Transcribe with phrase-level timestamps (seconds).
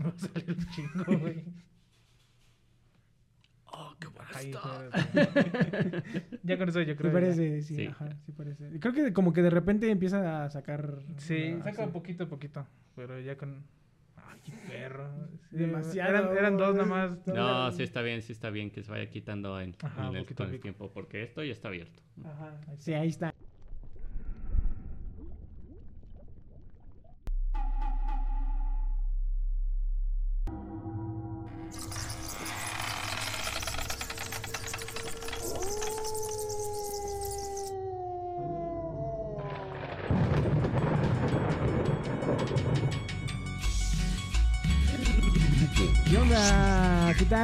[0.04, 1.44] Va a salir un chingo, güey.
[3.72, 6.02] Oh, qué bueno Ahí, está.
[6.42, 7.12] ya con eso yo Sí creo.
[7.12, 7.86] parece, sí, Sí.
[7.86, 8.80] ajá, sí parece.
[8.80, 10.98] Creo que como que de repente empieza a sacar...
[11.18, 11.90] Sí, ah, saca sí.
[11.92, 12.66] poquito a poquito.
[12.96, 13.64] Pero ya con.
[14.16, 15.08] Ay, qué perro.
[15.50, 16.10] Sí, Demasiado.
[16.10, 17.24] Eran, eran dos nomás.
[17.28, 20.34] No, sí está bien, sí está bien que se vaya quitando en, Ajá, en el-
[20.34, 22.02] con tiempo, porque esto ya está abierto.
[22.24, 23.32] Ajá, sí, ahí está.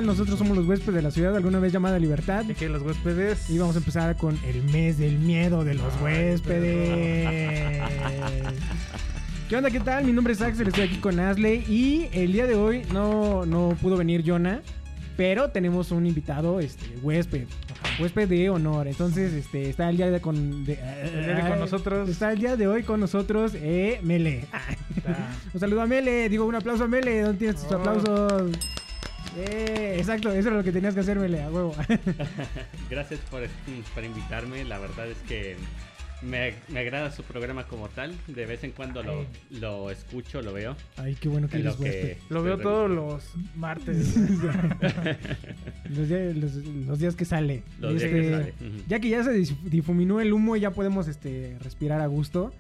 [0.07, 2.45] Nosotros somos los huéspedes de la ciudad, alguna vez llamada Libertad.
[2.45, 3.51] De que los huéspedes.
[3.51, 7.83] Y vamos a empezar con el mes del miedo de los Ay, huéspedes.
[9.49, 9.71] ¿Qué onda?
[9.71, 10.05] ¿Qué tal?
[10.05, 13.77] Mi nombre es Axel, estoy aquí con Asley y el día de hoy no, no
[13.81, 14.61] pudo venir Jonah,
[15.17, 17.47] pero tenemos un invitado, este, huésped,
[18.01, 18.89] huésped de honor.
[18.89, 22.09] Entonces, este, está el día de con, de- día de con nosotros.
[22.09, 24.47] Está el día de hoy con nosotros, eh, Mele.
[24.97, 27.77] Está- Un saludo a Mele, digo un aplauso a Mele, ¿dónde tienes tus Oh.
[27.77, 28.51] aplausos?
[29.37, 31.75] Eh, exacto, eso era lo que tenías que hacer, Mele, a huevo.
[32.91, 33.43] Gracias por,
[33.95, 34.65] por invitarme.
[34.65, 35.57] La verdad es que
[36.23, 38.15] me, me agrada su programa como tal.
[38.29, 39.27] De vez en cuando lo, Ay.
[39.61, 40.75] lo escucho, lo veo.
[40.97, 43.13] Ay, qué bueno que lo que Lo veo todos revisando.
[43.15, 43.25] los
[43.57, 44.17] martes.
[45.91, 46.55] los, días, los-
[46.87, 47.63] los días que sale.
[47.79, 48.83] Los días Este, que sale, ujú.
[48.89, 49.33] Ya que ya se
[49.65, 52.55] difuminó el humo, ya podemos este, respirar a gusto.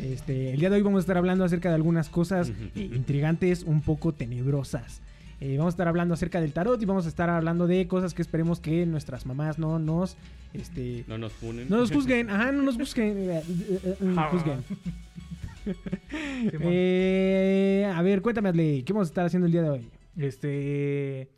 [0.00, 3.82] Este, el día de hoy vamos a estar hablando acerca de algunas cosas intrigantes, un
[3.82, 5.02] poco tenebrosas.
[5.44, 8.14] Eh, vamos a estar hablando acerca del tarot y vamos a estar hablando de cosas
[8.14, 10.16] que esperemos que nuestras mamás no nos
[10.54, 11.68] este, No nos funen.
[11.68, 12.30] no nos juzguen.
[12.30, 13.18] Ajá, no nos juzguen.
[13.30, 14.64] eh, eh, juzguen.
[16.62, 19.90] Eh, a ver, cuéntame, Adley, ¿qué vamos a estar haciendo el día de hoy?
[20.16, 21.30] Este.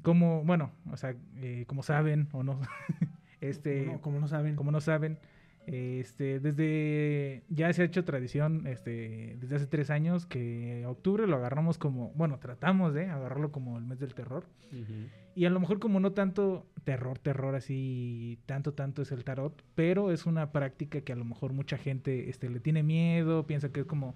[0.00, 2.58] Como, bueno, o sea, eh, como saben o no,
[3.42, 4.56] este, Como no, como no saben.
[4.56, 5.18] como no saben,
[5.66, 11.36] este, desde, ya se ha hecho tradición, este, desde hace tres años que octubre lo
[11.36, 14.44] agarramos como, bueno, tratamos de agarrarlo como el mes del terror.
[14.72, 15.08] Ujú.
[15.34, 19.64] Y a lo mejor como no tanto terror, terror así, tanto, tanto es el tarot,
[19.74, 23.70] pero es una práctica que a lo mejor mucha gente este, le tiene miedo, piensa
[23.70, 24.14] que es como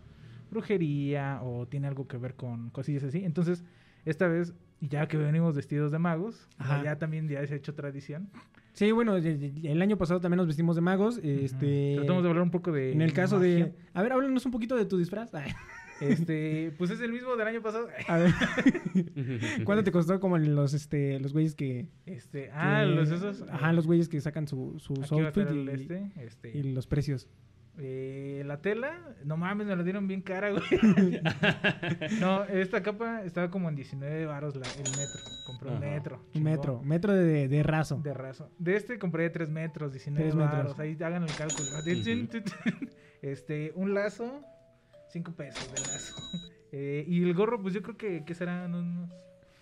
[0.51, 3.25] brujería o tiene algo que ver con cosillas así.
[3.25, 3.65] Entonces,
[4.05, 6.83] esta vez, ya que venimos vestidos de magos, Ajá.
[6.85, 8.31] ya también ya se ha hecho tradición.
[8.79, 11.19] Sí, bueno, el, año pasado también nos vestimos de magos.
[11.19, 11.95] Este.
[11.97, 12.93] Tratamos de hablar un poco de...
[12.93, 13.65] en el caso magia.
[13.65, 13.75] de...
[13.93, 15.35] A ver, háblanos un poquito de tu disfraz.
[15.35, 15.53] Ay,
[16.01, 17.89] Este, pues es el mismo del año pasado.
[18.07, 18.33] a ver,
[19.65, 21.89] ¿cuánto te costó como los, este, los güeyes que...
[22.07, 23.43] Este, ah, que- los esos.
[23.51, 27.27] Ajá, los güeyes que sacan su, sus estar y, este, este, y los precios.
[27.81, 30.63] Eh, la tela, no mames, me la dieron bien cara, güey.
[32.21, 35.21] no, esta capa estaba como en 19 baros la, el metro.
[35.47, 36.25] Compré un metro.
[36.35, 38.01] Un metro, metro de, de raso.
[38.03, 38.51] De raso.
[38.59, 40.57] De este compré 3 metros, 19 Tres metros.
[40.57, 40.79] baros.
[40.81, 41.69] Ahí hagan el cálculo.
[43.23, 44.43] este, un lazo,
[45.13, 46.15] 5 pesos de lazo.
[46.71, 49.11] Eh, y el gorro, pues yo creo que, que serán unos...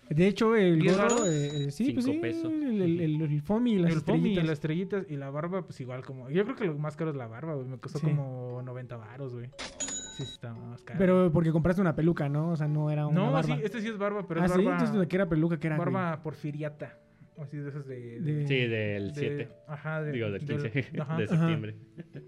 [0.09, 1.27] De hecho, el ¿Diez gorro, varos?
[1.27, 2.51] eh, sí, pues sí, pesos.
[2.51, 4.43] el, el, el, el foamy y las el foamy y estrellitas.
[4.45, 6.29] las estrellitas y la barba, pues igual como...
[6.29, 7.67] Yo creo que lo más caro es la barba, güey.
[7.67, 8.05] Me costó Sí.
[8.07, 9.49] como 90 baros, güey.
[9.77, 10.97] Sí, sí, está más caro.
[10.99, 12.51] Pero porque compraste una peluca, ¿no?
[12.51, 13.55] O sea, no era una no, barba.
[13.57, 14.71] sí, este sí es barba, pero ah, es sí, barba...
[14.71, 15.75] entonces de que era peluca, que era.
[15.77, 15.85] güey?
[15.91, 16.97] barba porfiriata.
[17.39, 18.19] Así de esas de...
[18.19, 19.49] De- Sí, del de- 7.
[19.67, 21.17] Ajá, de, Digo, del 15 ajá.
[21.17, 21.75] de septiembre.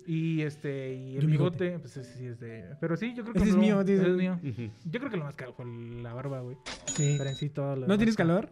[0.05, 1.79] Y este, y el bigote, bigote.
[1.79, 2.65] pues ese sí es de.
[2.79, 3.39] Pero sí, yo creo que.
[3.39, 4.07] Ese es mío, ese dice.
[4.09, 4.39] es mío.
[4.43, 4.71] Ujú.
[4.85, 6.57] Yo creo que lo más caro fue la barba, güey.
[6.85, 7.15] Sí.
[7.17, 8.49] Pero en sí todo lo ¿No demás tienes calor?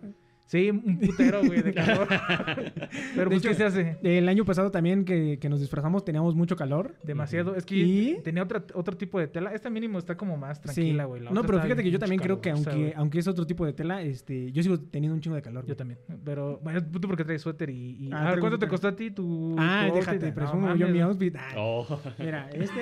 [0.48, 2.08] Sí, un putero, güey, de calor.
[3.16, 3.98] Pero pues, hecho, ¿qué se hace?
[4.02, 6.96] El año pasado también que, que nos disfrazamos teníamos mucho calor.
[7.04, 7.56] Demasiado.
[7.56, 8.22] Es que ¿Y?
[8.24, 9.54] tenía otra, otro tipo de tela.
[9.54, 10.64] Esta mínimo está como más Sí.
[10.64, 11.22] tranquila, güey.
[11.22, 13.74] La No, pero fíjate que yo también creo que aunque, aunque es otro tipo de
[13.74, 15.64] tela, este, yo sigo teniendo un chingo de calor.
[15.64, 15.78] Yo güey.
[15.78, 16.00] también.
[16.24, 17.98] Pero, bueno, tú porque traes suéter y.
[18.06, 19.56] y- Ah, Ah, traigo ¿Cuánto te costó a ti tu.
[19.60, 21.36] Ah, tu déjate, presumo No yo mi outfit.
[21.38, 22.00] Ah, Oh.
[22.20, 22.82] Mira, este.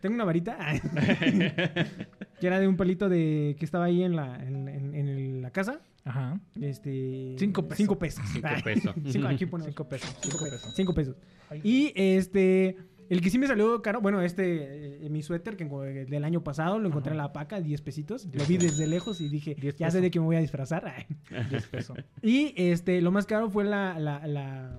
[0.00, 0.56] Tengo una varita.
[2.40, 3.56] que era de un palito de.
[3.58, 5.80] que estaba ahí en la, en, en- en la casa.
[6.04, 6.38] Ajá.
[6.60, 7.34] Este.
[7.38, 7.76] Cinco pesos.
[7.78, 8.24] Cinco pesos.
[8.32, 8.94] Cinco pesos.
[9.12, 9.66] cinco- aquí ponemos.
[9.74, 10.16] Cinco pesos.
[10.22, 10.74] Cinco pesos.
[10.74, 11.16] Cinco pesos.
[11.50, 12.76] Ay, Y este.
[13.10, 16.78] El que sí me salió caro, bueno, este, eh, mi suéter que del año pasado
[16.78, 17.16] lo encontré Ajá.
[17.20, 18.24] en la paca, 10 pesitos.
[18.32, 18.78] Lo vi pesos.
[18.78, 20.86] desde lejos y dije, Diez ya sé de qué me voy a disfrazar.
[20.86, 21.04] Ay.
[21.50, 21.98] 10 pesos.
[22.22, 23.98] Y este, lo más caro fue la.
[23.98, 24.70] la, la,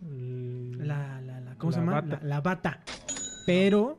[0.00, 2.00] la, la- la- ¿Cómo se La llama?
[2.00, 2.18] bata.
[2.22, 2.80] La, la bata.
[3.46, 3.98] Pero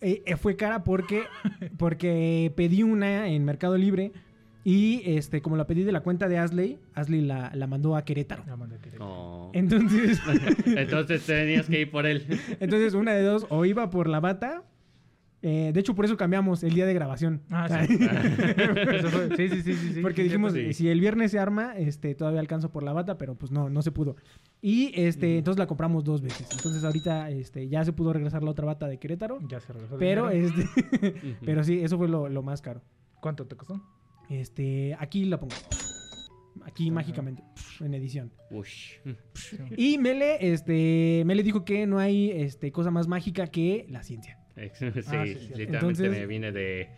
[0.00, 1.24] eh, eh, fue cara porque,
[1.78, 4.12] porque pedí una en Mercado Libre.
[4.66, 8.04] Y este, como la pedí de la cuenta de Asley, Asley la, la mandó a
[8.04, 8.44] Querétaro.
[8.46, 9.04] La mandé directo.
[9.06, 9.50] Oh.
[9.52, 10.20] Entonces,
[10.66, 12.24] Entonces tenías que ir por él.
[12.60, 14.62] entonces, una de dos, o iba por la bata
[15.46, 17.42] Eh, de hecho, por eso cambiamos el día de grabación.
[17.50, 17.98] Ah, sí.
[19.36, 20.00] Sí, sí, sí, sí, sí.
[20.00, 20.72] Porque Sí, dijimos, sí.
[20.72, 23.82] si el viernes se arma, este, todavía alcanzo por la bata, pero pues no, no
[23.82, 24.16] se pudo.
[24.62, 25.38] Y este, Ujú.
[25.40, 26.48] entonces la compramos dos veces.
[26.50, 29.40] Entonces ahorita este, ya se pudo regresar la otra bata de Querétaro.
[29.46, 30.66] Ya se regresó Pero, este,
[31.44, 32.80] pero sí, eso fue lo, lo más caro.
[33.20, 33.82] ¿Cuánto te costó?
[34.30, 35.54] Este, aquí la pongo.
[36.64, 36.94] Aquí Ajá.
[36.94, 37.42] mágicamente,
[37.80, 38.32] en edición.
[38.50, 38.92] Ush.
[39.34, 39.56] Sí.
[39.76, 44.38] Y Mele, este, Mele dijo que no hay este, cosa más mágica que la ciencia.
[44.56, 46.88] Sí, Ah, sí, literalmente Entonces- me viene de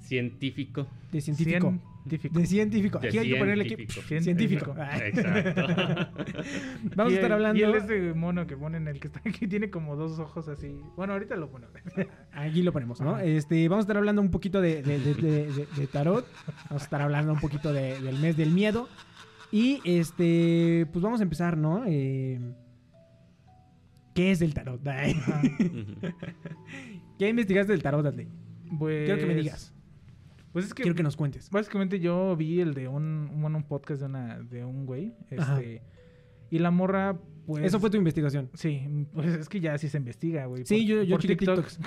[0.00, 0.86] científico.
[1.12, 1.74] De científico.
[2.02, 2.38] Científico.
[2.38, 2.98] De científico.
[2.98, 3.76] De Aquí hay que ponerle aquí.
[3.86, 4.22] científico.
[4.22, 4.74] Científico.
[5.04, 6.12] Exacto.
[6.96, 7.58] Vamos a estar hablando.
[7.58, 10.80] Y él ese mono que ponen, el que está aquí, tiene como dos ojos así.
[10.96, 11.74] Bueno, ahorita lo ponemos.
[12.32, 13.18] Aquí lo ponemos, ¿no?
[13.18, 16.26] Este, vamos a estar hablando un poquito de, de- de- de- de- de tarot.
[16.68, 18.88] Vamos a estar hablando un poquito de- del mes del miedo.
[19.52, 21.84] Y este, pues vamos a empezar, ¿no?
[21.86, 22.40] Eh,
[24.14, 24.80] ¿Qué es el tarot?
[27.18, 28.28] ¿Qué investigaste del tarot, Adley?
[28.78, 29.74] Pues, Quiero que me digas.
[30.52, 31.48] Pues es que, Quiero que nos cuentes.
[31.50, 35.14] básicamente yo vi el de un, bueno, un podcast de, una, de un güey.
[35.38, 35.60] Ajá.
[35.60, 35.82] Este,
[36.50, 37.16] y la morra,
[37.46, 37.64] pues...
[37.64, 38.50] Eso fue tu investigación.
[38.54, 38.82] Sí,
[39.12, 40.64] pues es que ya sí se investiga, güey.
[40.64, 41.24] Sí, por- yo, yo por.
[41.26, 41.78] TikToks.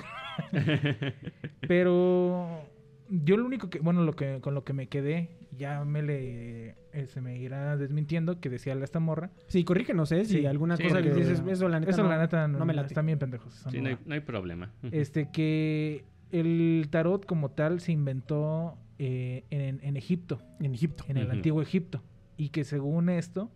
[1.68, 2.62] Pero
[3.08, 6.70] yo lo único que, bueno, lo que con lo que me quedé, ya me le
[6.92, 9.30] eh, se me irá desmintiendo que decía esta morra.
[9.48, 10.24] Sí, corrígenos, ¿eh?
[10.24, 12.64] Si Sí, alguna sí, cosa que dices, eso la neta, Eso no, la neta no
[12.64, 12.88] me late.
[12.88, 13.52] están bien pendejos.
[13.70, 14.72] Sí, no no hay, no problema.
[14.90, 16.04] Este que
[16.40, 21.04] el tarot como tal se inventó eh, en, en Egipto, En Egipto.
[21.08, 22.02] en el antiguo Egipto,
[22.36, 23.50] y que según esto,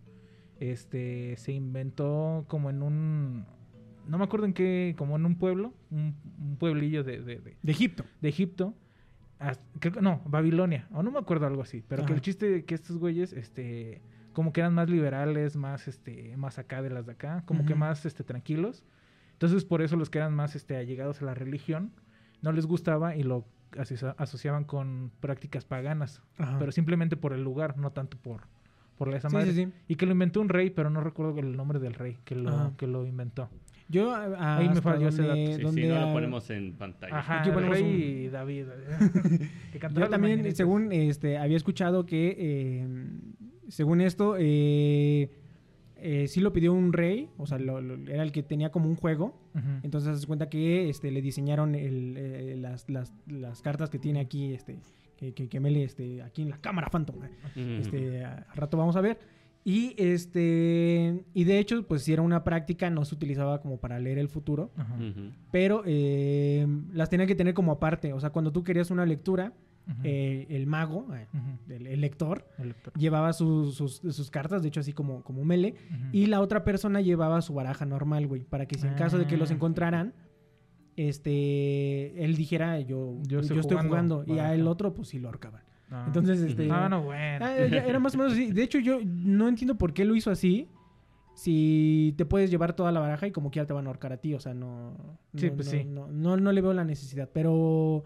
[0.59, 3.45] este se inventó como en un,
[4.07, 7.57] no me acuerdo en qué, como en un pueblo, un, un pueblillo de- de- de,
[7.61, 8.03] De Egipto.
[8.21, 8.73] de Egipto.
[9.39, 11.81] hasta- creo que- no, Babilonia, o no me acuerdo algo así.
[11.87, 14.01] Pero que el chiste de que estos güeyes, este,
[14.33, 17.73] como que eran más liberales, más, este, más acá de las de acá, como que
[17.75, 18.83] más, este, tranquilos.
[19.33, 21.93] Entonces, por eso los que eran más, este, allegados a la religión,
[22.41, 23.45] no les gustaba y lo
[23.77, 26.21] asocia- asociaban con prácticas paganas.
[26.37, 26.57] Ajá.
[26.59, 28.41] Pero simplemente por el lugar, no tanto por,
[28.97, 29.53] por esa Sí, madre.
[29.53, 29.71] sí, sí.
[29.87, 32.49] Y que lo inventó un rey, pero no recuerdo el nombre del rey que lo,
[32.49, 32.71] Ajá.
[32.77, 33.49] que lo inventó.
[33.91, 35.69] Yo, a- Ahí me falló ese donde- dato.
[35.71, 37.17] Sí, sí, no a- lo ponemos en pantalla.
[37.17, 38.65] Ajá, Aquí el ponemos rey David.
[39.73, 42.87] que cantaba Yo también, según este, había escuchado que, eh,
[43.67, 45.31] según esto, eh,
[46.01, 48.87] eh, sí lo pidió un rey, o sea, lo- lo- era el que tenía como
[48.89, 49.37] un juego.
[49.83, 54.19] Entonces, se cuenta que este, le diseñaron el, eh, las, las, las cartas que tiene
[54.19, 54.77] aquí, este,
[55.17, 57.17] que, que, que Mele, este, aquí en la cámara Phantom.
[57.17, 57.25] Ujú.
[57.55, 59.19] Este, a- al rato vamos a ver.
[59.65, 63.99] Y este y de hecho, pues si era una práctica, no se utilizaba como para
[63.99, 64.71] leer el futuro,
[65.51, 68.13] pero eh, las tenía que tener como aparte.
[68.13, 69.53] O sea, cuando tú querías una lectura,
[70.03, 71.27] Eh, el mago, eh,
[71.69, 72.93] el, el lector, El lector.
[72.93, 75.75] llevaba sus, sus, sus cartas, de hecho así como, como mele,
[76.11, 79.25] y la otra persona llevaba su baraja normal, güey, para que si en caso de
[79.27, 79.55] que los Ah.
[79.55, 80.13] encontraran,
[80.95, 85.29] este, él dijera, yo, yo, Yo estoy jugando, jugando y el otro, pues sí lo
[85.29, 85.63] ahorcaban.
[85.91, 86.03] Ah.
[86.07, 86.69] Entonces, este...
[86.71, 87.47] Ah, no, bueno.
[87.47, 88.51] Era más o menos así.
[88.51, 90.67] De hecho, yo no entiendo por qué lo hizo así.
[91.33, 94.17] Si te puedes llevar toda la baraja y como quiera te van a ahorcar a
[94.17, 94.33] ti.
[94.33, 94.93] O sea, no.
[95.35, 95.85] Sí, no, pues no, sí.
[95.85, 97.29] No, no, no le veo la necesidad.
[97.33, 98.03] Pero.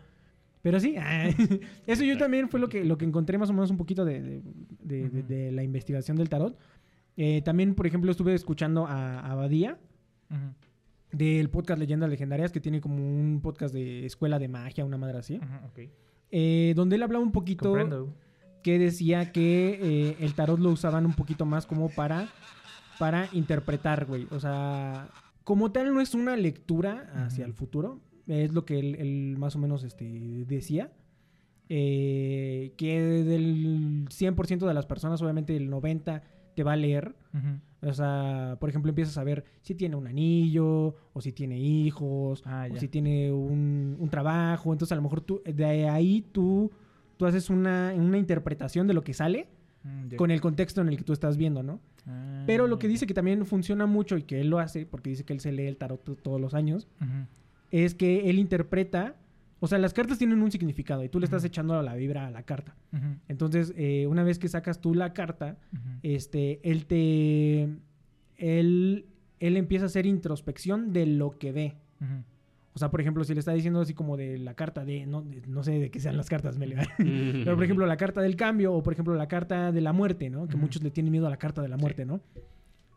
[0.63, 0.95] Pero sí.
[0.97, 1.29] ah,
[1.87, 4.41] Eso yo también fue lo que, lo que encontré más o menos un poquito de,
[4.81, 6.57] de- la investigación del tarot.
[7.17, 9.77] Eh, también, por ejemplo, estuve escuchando a, a Badía
[10.31, 10.39] Ujú.
[11.17, 15.19] del podcast Leyendas Legendarias, que tiene como un podcast de escuela de magia, una madre
[15.19, 15.39] así.
[15.67, 15.79] Ok.
[16.31, 18.15] Eh, donde él hablaba un poquito Comprendo.
[18.63, 22.29] que decía que eh, el tarot lo usaban un poquito más como para,
[22.97, 24.25] para interpretar, güey.
[24.31, 25.09] O sea,
[25.43, 29.55] como tal no es una lectura hacia el futuro, es lo que él, él más
[29.55, 30.05] o menos este,
[30.47, 30.91] decía.
[31.69, 36.21] Eh, que del 100% de las personas, obviamente el 90%
[36.55, 37.15] te va a leer.
[37.81, 42.43] O sea, por ejemplo, empiezas a ver si tiene un anillo, o si tiene hijos,
[42.45, 44.71] Ah, o si tiene un, un trabajo.
[44.71, 46.71] Entonces, a lo mejor tú, de ahí tú,
[47.17, 49.47] tú haces una, una interpretación de lo que sale
[49.85, 51.81] Mm, con el contexto en el que tú estás viendo, ¿no?
[52.07, 55.09] Ah, Pero lo que dice que también funciona mucho y que él lo hace, porque
[55.09, 57.27] dice que él se lee el tarot to- todos los años, Ujú.
[57.73, 59.15] Es que él interpreta,
[59.59, 61.47] o sea, las cartas tienen un significado y tú le estás Ujú.
[61.47, 62.75] echando la vibra a la carta.
[63.27, 65.57] Entonces, eh, una vez que sacas tú la carta,
[66.03, 67.69] este, él te,
[68.37, 69.05] él,
[69.39, 71.75] él empieza a hacer introspección de lo que ve.
[72.75, 75.21] O sea, por ejemplo, si le está diciendo así como de la carta de, no,
[75.21, 78.35] de- no sé de qué sean las cartas, Meli, pero por ejemplo la carta del
[78.35, 80.47] cambio o por ejemplo la carta de la muerte, ¿no?
[80.47, 82.19] Que muchos le tienen miedo a la carta de la muerte, ¿no?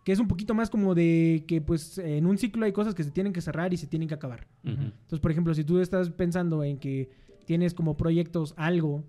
[0.07, 3.03] Que es un poquito más como de que pues en un ciclo hay cosas que
[3.03, 4.47] se tienen que cerrar y se tienen que acabar.
[4.63, 7.11] Entonces, por ejemplo, si tú estás pensando en que
[7.45, 9.03] tienes como proyectos algo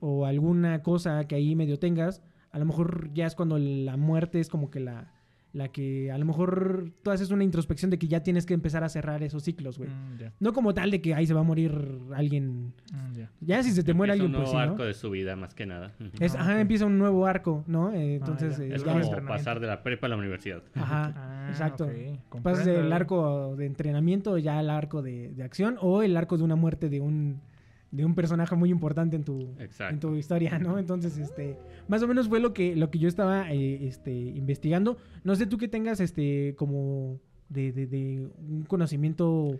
[0.00, 4.40] o alguna cosa que ahí medio tengas, a lo mejor ya es cuando la muerte
[4.40, 5.12] es como que la,
[5.52, 8.84] la que a lo mejor tú haces una introspección de que ya tienes que empezar
[8.84, 9.90] a cerrar esos ciclos, güey.
[9.90, 11.72] Mm, No como tal de que ahí se va a morir
[12.14, 12.72] alguien.
[12.92, 13.30] mm, ya.
[13.40, 14.72] Ya si se te muere Es alguien, un pues nuevo sí, ¿no?
[14.72, 15.92] arco de su vida, más que nada.
[16.20, 17.92] Es, Ah, ajá, empieza un nuevo arco, ¿no?
[17.92, 18.64] Eh, entonces, ya.
[18.64, 20.62] eh, Es como es- pasar de la prepa a la universidad.
[20.74, 21.86] Ajá, Ah, exacto.
[22.28, 26.36] ok, Pasas del arco de entrenamiento ya al arco de, de acción o el arco
[26.38, 27.40] de una muerte de un
[27.90, 29.92] de un personaje muy importante en tu Exacto.
[29.94, 30.78] en tu historia, ¿no?
[30.78, 31.56] Entonces, este,
[31.88, 34.96] más o menos fue lo que lo que yo estaba eh, este investigando.
[35.24, 37.18] No sé tú que tengas este como
[37.48, 39.58] de, de- de un conocimiento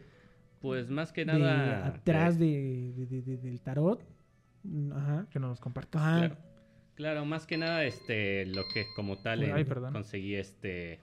[0.60, 1.86] Pues más que de nada.
[1.88, 4.00] atrás eh, de, de- de- del tarot.
[4.62, 5.26] Mm, Ajá.
[5.30, 6.00] Que nos compartas.
[6.00, 6.18] Ajá.
[6.18, 6.36] Claro.
[6.94, 11.00] Claro, más que nada, este, lo que como tal Ay, eh, conseguí, este,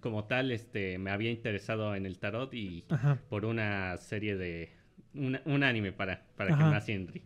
[0.00, 3.20] como tal, este, me había interesado en el tarot y Ajá.
[3.28, 4.70] por una serie de,
[5.14, 6.64] una- un anime para, para Ajá.
[6.64, 7.22] que más Henry.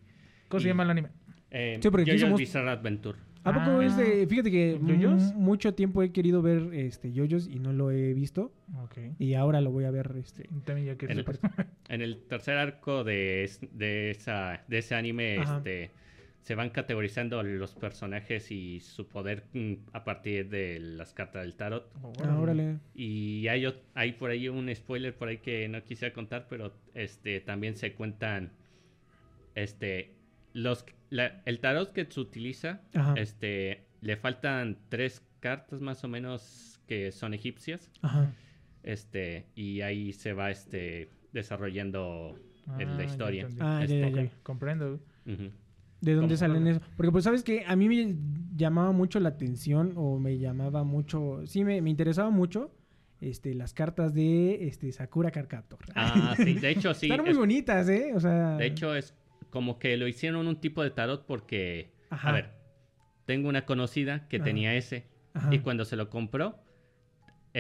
[0.49, 1.09] ¿Cómo se Y- llama el anime?
[1.51, 3.19] Eh, Sí, porque aquí somos- Bizarre Adventure.
[3.45, 3.85] ¿A poco Ah.
[3.87, 4.27] es de.?
[4.27, 5.33] Fíjate que ¿Yoyos?
[5.35, 8.53] mu- mucho tiempo he querido ver este yoyos y no lo he visto.
[8.83, 8.99] Ok.
[9.19, 10.13] Y ahora lo voy a ver.
[10.19, 10.49] Este.
[10.65, 11.25] También ya que En el-
[11.89, 15.57] En el tercer arco de, de, esa, de ese anime, Ajá.
[15.59, 15.91] este,
[16.49, 21.55] se van categorizando los personajes y su poder mm, a partir de las cartas del
[21.57, 21.93] tarot.
[22.25, 22.79] Ah, órale.
[22.95, 27.77] Y hay, por ahí un spoiler por ahí que no quisiera contar, pero este también
[27.77, 28.53] se cuentan
[29.55, 30.15] este
[30.55, 33.13] los la- el tarot que se utiliza, Ajá.
[33.19, 38.33] este le faltan tres cartas más o menos que son egipcias, Ajá.
[38.85, 42.39] este y ahí se va este desarrollando
[42.69, 43.49] Ah, la ya historia.
[43.61, 44.31] Ah, ya, ya, Ok, ya.
[44.43, 44.99] comprendo.
[45.27, 45.51] Ujú.
[46.01, 46.81] ¿De dónde salen eso?
[46.97, 48.17] Porque pues sabes que a mí me
[48.57, 52.71] llamaba mucho la atención o me llamaba mucho, sí me, me interesaba mucho
[53.21, 55.81] este las cartas de este Sakura Carcator.
[55.95, 57.07] Ah, sí, de hecho sí.
[57.07, 58.13] Están muy es- bonitas, ¿eh?
[58.15, 59.15] O sea, de hecho es
[59.51, 62.29] como que lo hicieron un tipo de tarot porque Ajá.
[62.29, 62.51] a ver,
[63.27, 64.45] tengo una conocida que Ajá.
[64.45, 65.55] tenía ese Ajá.
[65.55, 66.59] Y cuando se lo compró,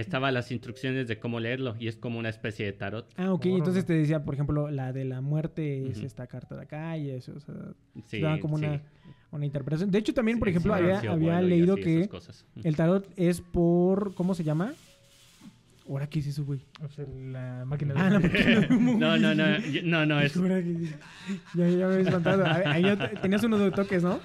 [0.01, 3.09] estaban las instrucciones de cómo leerlo y es como una especie de tarot.
[3.17, 6.63] Ah, ok, entonces te decía, por ejemplo, la de la muerte es esta carta de
[6.63, 7.55] acá y eso, o sea,
[8.07, 8.65] Sí, daban como sí.
[8.65, 8.83] una,
[9.31, 9.91] una interpretación.
[9.91, 12.09] De hecho, también, por ejemplo, sí, había, leído que
[12.65, 14.73] el tarot es por, ¿cómo se llama?
[15.89, 16.61] ¿Ahora qué es eso, güey?
[16.85, 18.01] O sea, la máquina de...
[18.01, 18.93] Ah, la máquina de humo.
[18.99, 19.45] No, no, no,
[19.85, 20.35] no, no, es...
[21.55, 22.45] Ya, ya me había espantado.
[22.67, 22.85] Ahí
[23.23, 24.21] tenías unos de toques, ¿no?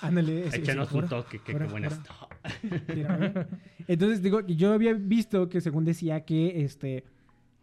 [0.00, 0.48] Ándale.
[0.54, 2.14] Échanos un toque, que buena está.
[3.88, 7.04] Entonces digo, yo había visto que según decía que este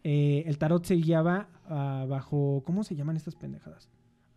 [0.04, 3.88] eh, el tarot se guiaba ah, bajo ¿cómo se llaman estas pendejadas?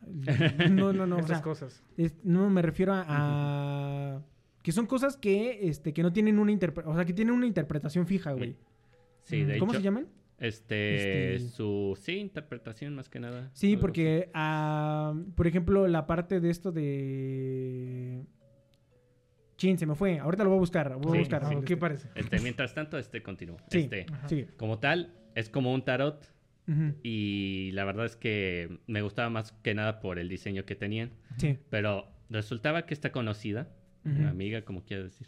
[0.71, 1.83] No, no, no, o Estas sea, cosas.
[1.97, 4.21] es- no me refiero a, a-
[4.63, 7.45] que son cosas que este que no tienen una interpretación, o sea, que tienen una
[7.45, 8.55] interpretación fija, güey.
[9.23, 10.07] Sí, de ¿Cómo hecho, se llaman?
[10.39, 13.49] Este, Este- su, sí, interpretación más que nada.
[13.53, 18.23] Sí, porque ah, por ejemplo, la parte de esto de
[19.57, 20.19] Chin, se me fue.
[20.19, 21.41] Ahorita lo voy a buscar, voy a buscar.
[21.43, 21.47] sí.
[21.51, 21.65] Ah, este.
[21.65, 22.07] ¿Qué parece?
[22.15, 23.57] Este, mientras tanto, este continúo.
[23.69, 24.27] Sí, Este, Ajá.
[24.57, 26.33] como tal, es como un tarot
[27.01, 31.09] y la verdad es que me gustaba más que nada por el diseño que tenían.
[31.37, 31.57] Sí.
[31.71, 33.67] Pero resultaba que esta conocida,
[34.05, 35.27] una amiga, como quieras decir,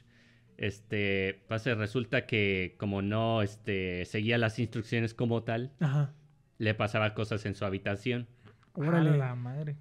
[0.61, 6.13] este, pase, resulta que como no este, seguía las instrucciones como tal, Ajá.
[6.59, 8.27] le pasaba cosas en su habitación.
[8.73, 9.09] Órale.
[9.09, 9.75] A la madre.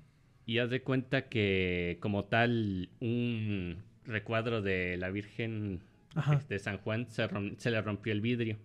[0.47, 5.81] Y haz de cuenta que como tal, un recuadro de la Virgen
[6.15, 6.41] Ajá.
[6.49, 8.57] de San Juan se, rom- se le rompió el vidrio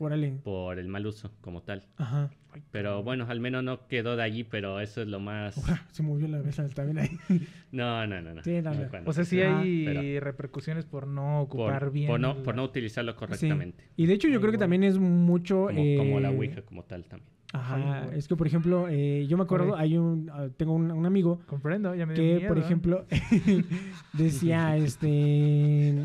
[0.00, 0.40] Órale.
[0.42, 1.84] por el mal uso como tal.
[1.98, 2.30] Ajá.
[2.72, 5.56] Pero bueno, al menos no quedó de allí, pero eso es lo más...
[5.56, 7.10] Ura, se movió la mesa también ahí.
[7.70, 8.34] No, no, no.
[8.34, 8.42] no.
[8.42, 8.88] Sí, no, No, no.
[8.88, 12.08] cuando O sea, se- sí hay pero- repercusiones por no por, ocupar bien.
[12.08, 13.18] por no, la- por no utilizarlo Sí.
[13.18, 13.84] correctamente.
[13.96, 15.66] Y de hecho yo Ay, creo que también es mucho...
[15.66, 17.30] Como, eh, como la Ouija como tal también.
[17.52, 18.02] Ajá.
[18.10, 18.18] Ay.
[18.18, 20.28] Es que, por ejemplo, eh, yo me acuerdo, hay un...
[20.32, 22.60] ah, tengo un, un amigo Comprendo, ya me dio que, miedo, por ¿eh?
[22.62, 23.06] ejemplo,
[24.12, 26.04] decía, este...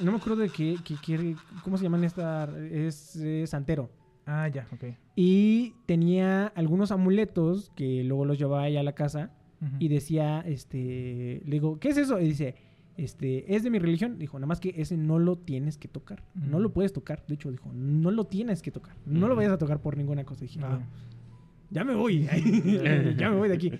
[0.00, 2.48] No me acuerdo de qué, qué, qué- ¿Cómo se llaman esta?
[2.70, 3.90] Es, santero.
[4.26, 4.84] Ah, ya, ok.
[5.16, 9.30] Y tenía algunos amuletos que luego los llevaba allá a la casa
[9.78, 12.20] y decía, este, le digo, ¿qué es eso?
[12.20, 12.54] Y dice,
[12.96, 14.18] este, es de mi religión.
[14.18, 16.22] Dijo, nada más que ese no lo tienes que tocar.
[16.34, 17.24] No lo puedes tocar.
[17.28, 18.94] De hecho, dijo, no lo tienes que tocar.
[19.06, 20.42] No lo vayas a tocar por ninguna cosa.
[20.42, 20.80] Dije, "Ah,
[21.70, 22.26] ya me voy.
[23.16, 23.72] ya me voy de aquí.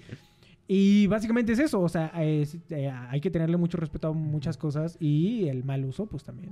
[0.67, 1.81] Y básicamente es eso.
[1.81, 5.85] O sea, es- eh, hay que tenerle mucho respeto a muchas cosas y el mal
[5.85, 6.51] uso, pues también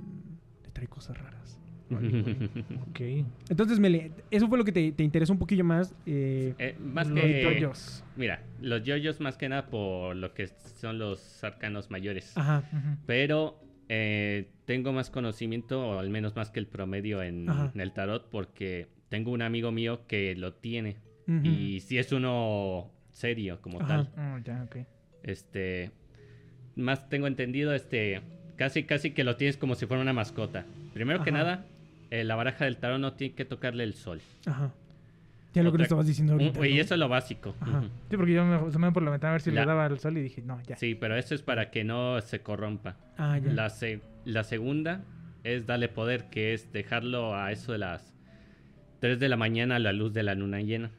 [0.63, 1.59] le trae cosas raras.
[1.93, 2.99] ok.
[3.49, 5.93] Entonces, Mele, eso fue lo que te, te interesó un poquillo más.
[6.05, 7.43] eh, Eh, más Los que...
[7.43, 8.03] yoyos.
[8.15, 12.35] Mira, los yoyos más que nada por lo que son los arcanos mayores.
[12.37, 12.63] ajá.
[13.05, 18.29] Pero eh, tengo más conocimiento, o al menos más que el promedio en, el tarot,
[18.29, 20.97] porque tengo un amigo mío que lo tiene.
[21.43, 23.87] Y si es uno serio como Ajá.
[23.87, 24.09] tal.
[24.17, 24.77] Oh, ya, ok.
[25.23, 25.91] Este,
[26.75, 28.21] más tengo entendido, este,
[28.57, 30.65] casi, casi que lo tienes como si fuera una mascota.
[30.93, 31.65] Primero que nada,
[32.11, 34.19] eh, la baraja del tarot no tiene que tocarle el sol.
[34.45, 34.73] Ajá.
[35.53, 36.67] Ya lo que le estabas diciendo Un- ahorita.
[36.67, 36.81] y ¿no?
[36.81, 37.55] eso es lo básico.
[37.61, 37.83] Ajá.
[38.09, 39.99] Sí, porque yo me asomé por la ventana a ver si La- le daba el
[39.99, 40.75] sol y dije, no, ya.
[40.75, 42.97] Sí, pero eso es para que no se corrompa.
[43.17, 43.51] Ah, ya.
[43.53, 45.03] La, se- la segunda
[45.43, 48.15] es darle poder, que es dejarlo a eso de las
[48.99, 50.89] 3 de la mañana a la luz de la luna llena.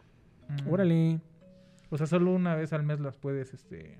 [0.48, 0.68] Mm.
[0.68, 1.18] Órale.
[1.90, 3.98] O sea, solo una vez al mes las puedes, este,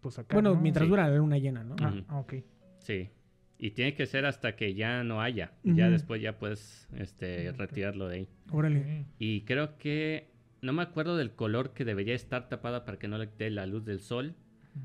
[0.00, 0.60] pues sacar, Bueno, ¿no?
[0.60, 0.90] mientras Sí.
[0.90, 1.76] dura la luna llena, ¿no?
[1.80, 2.04] Ah, Ujú.
[2.08, 2.34] ah, ok.
[2.78, 3.10] Sí.
[3.58, 5.52] Y tiene que ser hasta que ya no haya.
[5.62, 8.28] Ya después ya puedes este, retirarlo de ahí.
[8.50, 9.06] Órale.
[9.18, 10.32] Y creo que...
[10.60, 13.66] No me acuerdo del color que debería estar tapada para que no le dé la
[13.66, 14.34] luz del sol.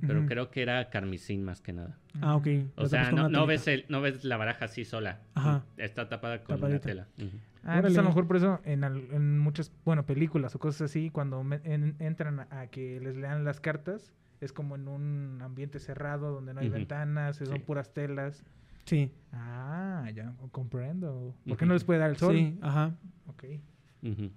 [0.06, 1.98] Pero creo que era carmesín más que nada.
[2.22, 2.48] Ah, ok.
[2.76, 5.22] O Lo sea, no, ves el, no ves la baraja así sola.
[5.34, 5.64] Ajá.
[5.78, 6.68] Está tapada con Tapadita.
[6.68, 7.08] una tela.
[7.18, 7.38] Ujú.
[7.64, 10.84] Ah, entonces a lo mejor por eso en, al- en muchas, bueno, películas o cosas
[10.90, 14.88] así, cuando me- en- entran a, a que les lean las cartas, es como en
[14.88, 16.76] un ambiente cerrado donde no hay Ujú.
[16.78, 17.60] ventanas, son Sí.
[17.60, 18.44] puras telas.
[18.86, 19.12] Sí.
[19.34, 21.36] Ah, ya, comprendo.
[21.48, 22.34] ¿Por qué no les puede dar el sol?
[22.36, 22.96] Sí, ajá.
[23.28, 23.44] Ok.
[24.04, 24.32] Ujú.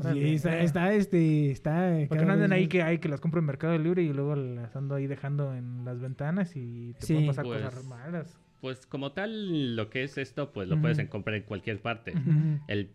[0.00, 0.20] Órale.
[0.28, 1.90] Sí, está, está, este, está...
[2.10, 4.36] Porque no anden vez ahí que hay que las compro en Mercado Libre y luego
[4.36, 7.14] las ando ahí dejando en las ventanas y te Sí.
[7.14, 8.38] pueden pasar Pues, cosas malas.
[8.60, 12.12] Pues como tal, lo que es esto, pues lo puedes comprar en cualquier parte.
[12.66, 12.90] El,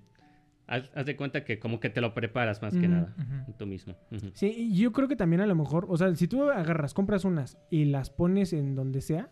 [0.67, 3.15] haz, haz de cuenta que como que te lo preparas más que nada.
[3.57, 3.95] Tú mismo.
[4.33, 7.23] Sí, y yo creo que también a lo mejor, o sea, si tú agarras, compras
[7.25, 9.31] unas y las pones en donde sea,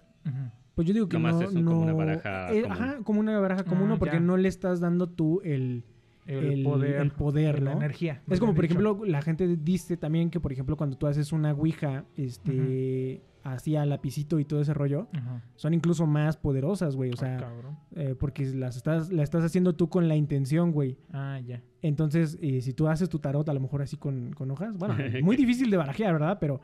[0.76, 1.42] pues yo digo que Nomás no...
[1.42, 2.72] es un- como una baraja eh, común.
[2.72, 4.20] Ajá, como una baraja común, Ah, porque ya.
[4.22, 5.84] no le estás dando tú el...
[6.28, 7.02] El, poder.
[7.02, 8.22] el poder, la energía.
[8.30, 8.76] Es como, por dicho.
[8.80, 13.76] ejemplo, la gente dice también que, por ejemplo, cuando tú haces una ouija, este, así
[13.76, 15.42] a lapicito y todo ese rollo, Ajá.
[15.56, 17.12] son incluso más poderosas, güey.
[17.12, 17.52] O sea,
[17.96, 20.98] eh, porque las estás, la estás haciendo tú con la intención, güey.
[21.12, 21.62] Ah, ya.
[21.82, 24.96] Entonces, eh, si tú haces tu tarot a lo mejor así con, con hojas, bueno,
[25.24, 26.38] muy difícil de barajear, ¿verdad?
[26.40, 26.62] Pero,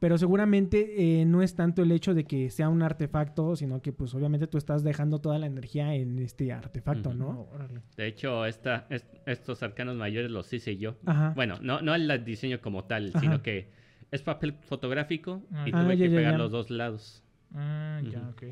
[0.00, 3.92] pero seguramente eh, no es tanto el hecho de que sea un artefacto, sino que
[3.92, 7.14] pues obviamente tú estás dejando toda la energía en este artefacto.
[7.14, 7.48] ¿no?
[7.52, 7.80] Órale.
[7.96, 10.94] De hecho, esta, es- estos arcanos mayores los hice yo.
[11.04, 11.32] Ajá.
[11.34, 13.18] Bueno, no, no el diseño como tal, Ajá.
[13.18, 13.70] sino que
[14.10, 16.38] es papel fotográfico y tuve Ah, ya, que ya, pegar ya.
[16.38, 17.22] los dos lados.
[17.54, 18.42] Ah, ya, ok.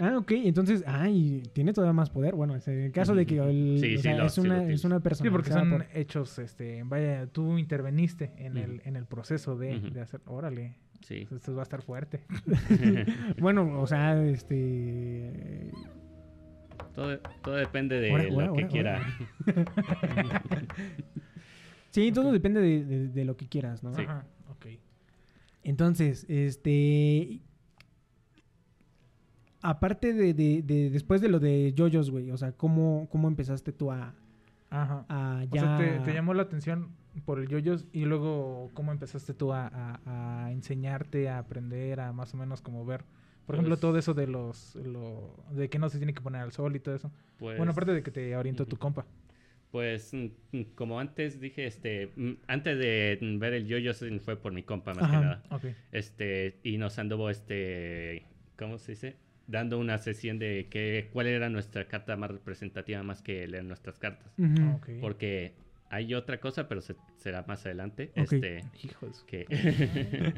[0.00, 0.32] Ah, ok.
[0.32, 2.34] Entonces, ah, y tiene todavía más poder.
[2.34, 4.64] Bueno, en el caso de que el, Sí, o sí, sea, lo- es, sí una,
[4.70, 5.30] es una Sí, persona.
[5.30, 10.20] porque son hechos, este, vaya, tú interveniste en, el, en el proceso de, de hacer,
[10.26, 11.28] órale, Sí.
[11.30, 12.24] esto va a estar fuerte.
[13.38, 15.70] Bueno, o sea, este...
[16.94, 19.00] todo, todo depende de Ahora, lo que quiera.
[21.90, 23.94] Sí, todo depende de, de- de lo que quieras, ¿no?
[23.94, 24.02] Sí.
[24.02, 24.24] Ajá.
[25.64, 27.40] Entonces, este...
[29.62, 33.72] Aparte de, de- de- después de lo de yoyos, güey, o sea, ¿cómo, cómo empezaste
[33.72, 34.12] tú a,
[34.68, 35.06] Ajá.
[35.08, 35.60] a O ya...
[35.62, 36.90] sea, te, te llamó la atención
[37.24, 42.12] por el yoyos y luego cómo empezaste tú a, a- a enseñarte, a aprender, a
[42.12, 43.04] más o menos como ver,
[43.46, 46.42] por ejemplo, Pues- todo eso de los, lo, de que no se tiene que poner
[46.42, 47.10] al sol y todo eso.
[47.38, 49.06] Pues, bueno, aparte de que te orientó tu compa.
[49.74, 54.52] Pues mm, mm, como antes dije, este, mm, antes de ver el yo-yo fue por
[54.52, 55.18] mi compa más Ajá.
[55.18, 55.42] que nada.
[55.90, 58.22] Este, y nos anduvo este,
[58.56, 59.16] ¿cómo se dice?
[59.48, 63.98] Dando una sesión de que cuál era nuestra carta más representativa más que leer nuestras
[63.98, 64.32] cartas.
[65.00, 65.54] Porque
[65.90, 68.12] hay otra cosa, pero se- será más adelante.
[68.14, 69.44] Este, Hijo de su- que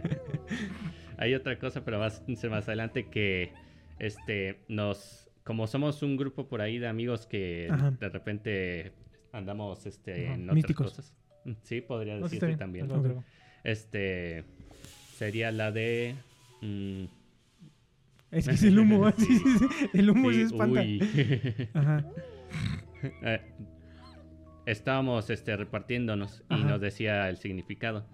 [1.18, 3.52] hay otra cosa, pero va a ser más adelante que
[3.98, 7.90] este nos como somos un grupo por ahí de amigos que Ajá.
[7.90, 8.92] de repente
[9.36, 10.86] andamos este en otras Místicos.
[10.92, 11.14] cosas.
[11.44, 12.88] Mm, Sí, podría No, decirse también.
[13.64, 14.44] Este
[15.16, 16.14] sería la de
[16.62, 17.04] mm,
[18.32, 20.80] Es que es el humo, sí, sí, sí, el humo se espanta.
[20.80, 21.00] uy.
[21.74, 22.04] Ajá.
[23.22, 23.40] Eh,
[24.66, 28.06] estábamos este repartiéndonos y nos decía el significado.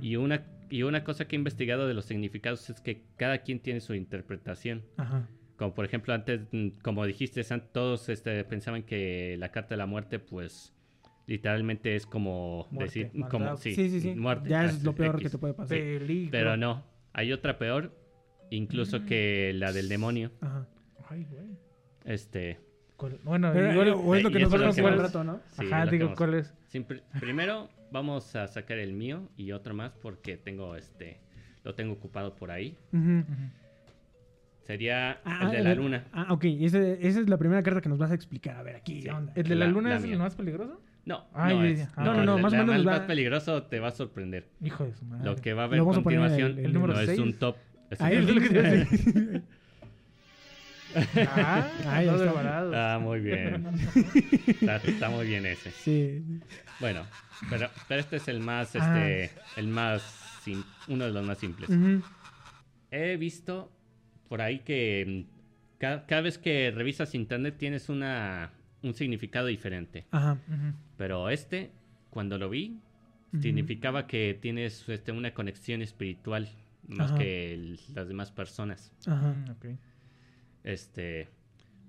[0.00, 3.60] Y una, y una cosa que he investigado de los significados es que cada quien
[3.60, 4.82] tiene su interpretación.
[4.96, 5.28] Ajá.
[5.62, 9.86] Como por ejemplo, antes, mm, como dijiste, todos este, pensaban que la carta de la
[9.86, 10.74] muerte, pues,
[11.28, 13.30] literalmente es como Muerte, decir, maldad.
[13.30, 14.14] como, sí, Sí, sí, sí.
[14.16, 14.48] muerte.
[14.48, 15.22] ya ah, es lo peor X.
[15.22, 15.78] que te puede pasar.
[15.78, 16.32] Peligro.
[16.32, 17.96] Pero no, hay otra peor,
[18.50, 19.06] incluso Mm.
[19.06, 20.32] que la del demonio.
[20.40, 20.66] Ajá.
[21.08, 21.56] Ay, güey.
[22.06, 22.58] Este,
[22.96, 25.40] ¿Cuál- Bueno, Pero, igual, eh, o es lo que eso nos rato, ¿no?
[25.52, 26.52] sí, Ajá, digo, vamos- ¿cuál es?
[27.20, 31.20] primero vamos a sacar el mío y otro más porque tengo este,
[31.62, 32.76] lo tengo ocupado por ahí.
[32.92, 33.20] Ujú.
[33.20, 33.61] Ujú.
[34.66, 36.04] Sería Ah, el de a la luna.
[36.12, 36.44] Ah, ok.
[36.44, 38.56] Ese- esa es la primera carta que nos vas a explicar.
[38.56, 39.02] A ver, aquí, Sí.
[39.02, 39.32] ¿qué onda?
[39.34, 40.12] ¿El de la, La- luna la es mía.
[40.12, 40.80] el más peligroso?
[41.04, 41.90] No, Ay, no, es- ya.
[41.96, 44.48] No, no, no, la- más o menos va- más peligroso te va a sorprender.
[44.62, 45.24] Hijo de su madre.
[45.24, 47.32] Lo que va a ver Lo a continuación el- el El número no es un
[47.34, 47.56] top.
[47.90, 49.42] es Ahí un es lo que te iba a decir.
[50.94, 52.94] Ah, Ahí no está.
[52.94, 53.66] Ah, muy bien.
[54.46, 55.70] Está, está muy bien ese.
[55.70, 56.22] Sí.
[56.80, 57.06] Bueno,
[57.48, 58.78] pero, pero este es el más, Ah.
[59.06, 60.02] este, el más,
[60.44, 61.70] sim- uno de los más simples.
[62.90, 63.72] He visto
[64.32, 68.50] por ahí que mm, ca- cada, vez que revisas internet tienes una,
[68.82, 70.06] un significado diferente.
[70.10, 70.38] Ajá.
[70.96, 71.70] Pero este,
[72.08, 72.78] cuando lo vi,
[73.42, 76.48] significaba que tienes este, una conexión espiritual
[76.88, 77.18] más Ajá.
[77.18, 78.90] que el- las demás personas.
[79.06, 79.34] Ajá.
[79.34, 79.66] Mm, ok.
[80.64, 81.28] Este,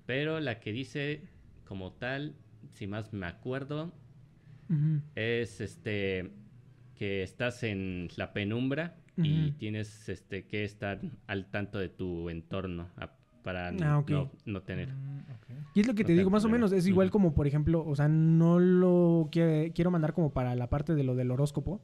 [0.05, 1.21] pero la que dice
[1.63, 2.35] como tal,
[2.73, 3.93] si más me acuerdo,
[5.15, 6.29] es este
[6.97, 12.87] que estás en la penumbra y tienes este que estar al tanto de tu entorno
[12.97, 13.11] a-
[13.43, 14.87] para Ah, no, no tener.
[14.93, 15.57] Mm, ok.
[15.75, 17.45] Y es lo que No te te digo, más o menos, es igual como, por
[17.45, 21.29] ejemplo, o sea, no lo que- quiero mandar como para la parte de lo del
[21.29, 21.81] horóscopo,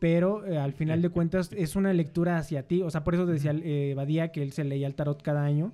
[0.00, 3.24] pero eh, al final de cuentas es una lectura hacia ti, o sea, por eso
[3.24, 5.72] decía eh, Badía que él se leía el tarot cada año,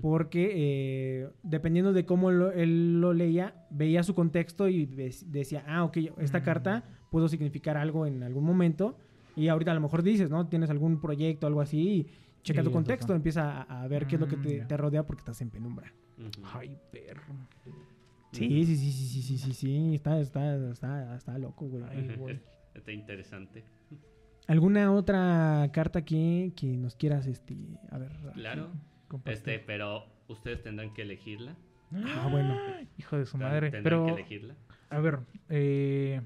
[0.00, 4.86] porque eh, dependiendo de cómo lo- él lo leía, veía su contexto y
[5.26, 8.96] decía, ah, ok, esta carta pudo significar algo en algún momento,
[9.38, 10.46] y ahorita a lo mejor dices, ¿no?
[10.48, 12.06] Tienes algún proyecto, algo así, y
[12.42, 15.04] checa tu contexto, empieza a, a ver qué es lo que Mm, te, te rodea
[15.06, 15.92] porque estás en penumbra.
[16.52, 17.22] Ay, perro.
[18.32, 21.84] Sí, sí, sí, sí, sí, sí, sí, sí, está, está, está, está loco, güey.
[21.88, 22.40] Ay, güey.
[22.74, 23.64] Está interesante.
[24.46, 27.56] ¿Alguna otra carta que, que nos quieras, este,
[27.90, 28.12] a ver?
[28.34, 28.70] Claro.
[29.24, 31.56] Este, pero ustedes tendrán que elegirla.
[31.92, 32.56] Ah, bueno.
[32.98, 33.70] Hijo de su madre.
[33.70, 34.54] tendrán Pero, que elegirla.
[34.90, 36.20] a ver, eh,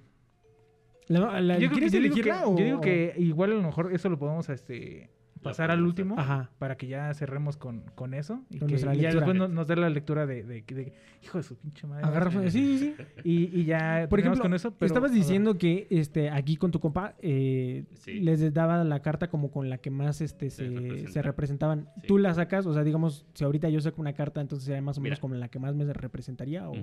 [1.09, 2.59] La- la- yo, creo ¿Quieres digo elegirla que, o...?
[2.59, 5.11] yo digo que igual a lo mejor eso lo podemos este,
[5.43, 6.51] pasar al último Ajá.
[6.59, 9.67] para que ya cerremos con, con eso y Con que y ya después no- nos
[9.67, 12.05] dé la lectura de, de, de- hijo de su pinche madre.
[12.07, 12.95] Agarra, sí, sí, sí.
[13.25, 14.71] Y, y ya Por ejemplo, con eso.
[14.79, 18.21] Pero, estabas diciendo que este aquí con tu compa eh, Sí.
[18.21, 21.11] les daba la carta como con la que más este Se se, representa.
[21.11, 21.89] se representaban.
[22.01, 22.07] Sí.
[22.07, 22.65] ¿Tú la sacas?
[22.67, 25.21] O sea, digamos, si ahorita yo saco una carta, entonces sería más o menos Mira.
[25.21, 26.69] como la que más me representaría.
[26.69, 26.75] O...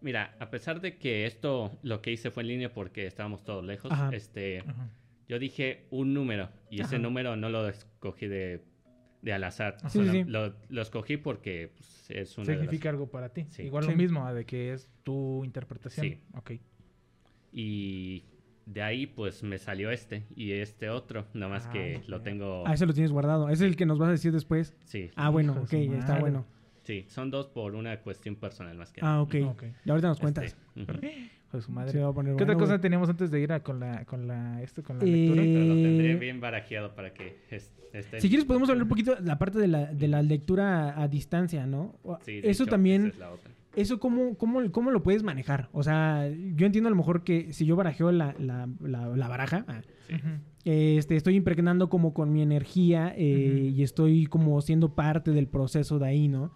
[0.00, 3.64] Mira, a pesar de que esto lo que hice fue en línea porque estábamos todos
[3.64, 4.10] lejos, Ajá.
[4.14, 4.88] este, Ajá.
[5.28, 8.62] yo dije un número y ese número no lo escogí de,
[9.22, 9.76] de al azar.
[9.88, 10.24] Sí, Solo sí.
[10.24, 13.46] Lo, lo escogí porque pues, es las- Significa algo para ti.
[13.50, 13.62] Sí.
[13.64, 13.90] Igual Sí.
[13.90, 16.06] lo mismo, de que es tu interpretación.
[16.06, 16.20] Sí.
[16.34, 16.52] Ok.
[17.52, 18.24] Y
[18.66, 22.64] de ahí pues me salió este y este otro, nada más Ah, que lo tengo...
[22.66, 23.48] Ah, ese lo tienes guardado.
[23.48, 24.76] Es el que nos vas a decir después.
[24.84, 26.46] Sí, Ah, bueno, Hijo ok, está bueno.
[26.88, 29.34] Sí, son dos por una cuestión personal más que Ah, ok.
[29.50, 29.64] Ok.
[29.84, 30.56] Y ahorita nos Este, cuentas.
[30.74, 31.06] ujú.
[31.06, 32.00] Hijo de su madre.
[32.00, 32.80] Va a poner ¿Qué otra bueno, cosa güey.
[32.80, 35.42] teníamos antes de ir a con la, con la, esto, con la Eh, lectura?
[35.42, 38.20] Pero lo tendré bien barajeado para que es- estén...
[38.22, 41.02] Si quieres podemos hablar un poquito de la parte de la, de la lectura a,
[41.02, 41.94] a distancia, ¿no?
[42.24, 43.02] Sí, de Eso hecho, también...
[43.06, 43.52] esa es la otra.
[43.80, 45.68] ¿Eso cómo, cómo, cómo lo puedes manejar?
[45.72, 49.28] O sea, yo entiendo a lo mejor que si yo barajeo la, la, la- la
[49.28, 50.14] baraja, ah, Sí.
[50.64, 55.98] Este, estoy impregnando como con mi energía eh, y estoy como siendo parte del proceso
[55.98, 56.50] de ahí, ¿no?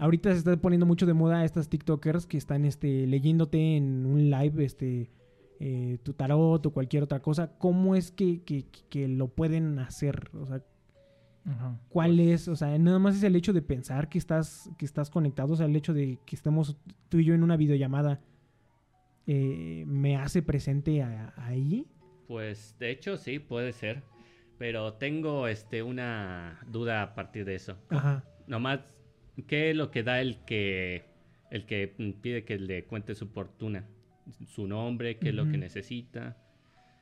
[0.00, 4.28] Ahorita se está poniendo mucho de moda estas TikTokers que están este, leyéndote en un
[4.30, 5.10] live este,
[5.60, 7.56] eh, tu tarot o cualquier otra cosa.
[7.58, 10.30] ¿Cómo es que, que, que lo pueden hacer?
[10.34, 10.62] O sea,
[11.46, 11.78] Ajá.
[11.90, 12.48] ¿Cuál Pues- es?
[12.48, 15.56] O sea, nada más es el hecho de pensar que estás, que estás conectado, o
[15.56, 16.76] sea, el hecho de que estemos
[17.08, 18.20] tú y yo en una videollamada,
[19.26, 21.86] eh, ¿me hace presente a- ahí?
[22.28, 24.02] Pues de hecho sí, puede ser.
[24.58, 27.76] Pero tengo este una duda a partir de eso.
[27.90, 28.24] Ajá.
[28.46, 28.94] Nomás,
[29.48, 31.04] ¿qué es lo que da el que
[31.50, 31.88] el que
[32.22, 33.84] pide que le cuente su fortuna?
[34.46, 36.36] Su nombre, qué es lo que necesita.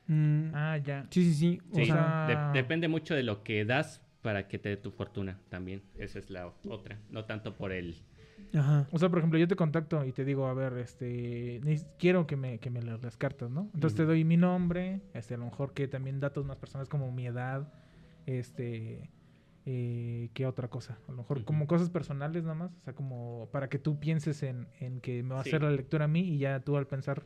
[0.07, 1.05] Mm, Ah, ya.
[1.11, 1.61] sí, sí, sí.
[1.71, 4.77] O Sí, sea, sea- de- depende mucho de lo que das para que te dé
[4.77, 5.83] tu fortuna también.
[5.97, 6.97] Esa es la otra.
[7.11, 7.95] No tanto por el...
[8.53, 8.87] ajá.
[8.91, 11.61] O sea, por ejemplo, yo te contacto y te digo, a ver, este,
[11.99, 13.69] quiero que me, que me leas las cartas, ¿no?
[13.75, 17.11] Entonces te doy mi nombre, este, a lo mejor que también datos más personales como
[17.11, 17.71] mi edad,
[18.25, 19.11] este,
[19.65, 20.97] eh, ¿qué otra cosa?
[21.07, 24.41] A lo mejor como cosas personales nada más, o sea, como para que tú pienses
[24.43, 25.49] en, en que me va a Sí.
[25.49, 27.23] hacer la lectura a mí y ya tú al pensar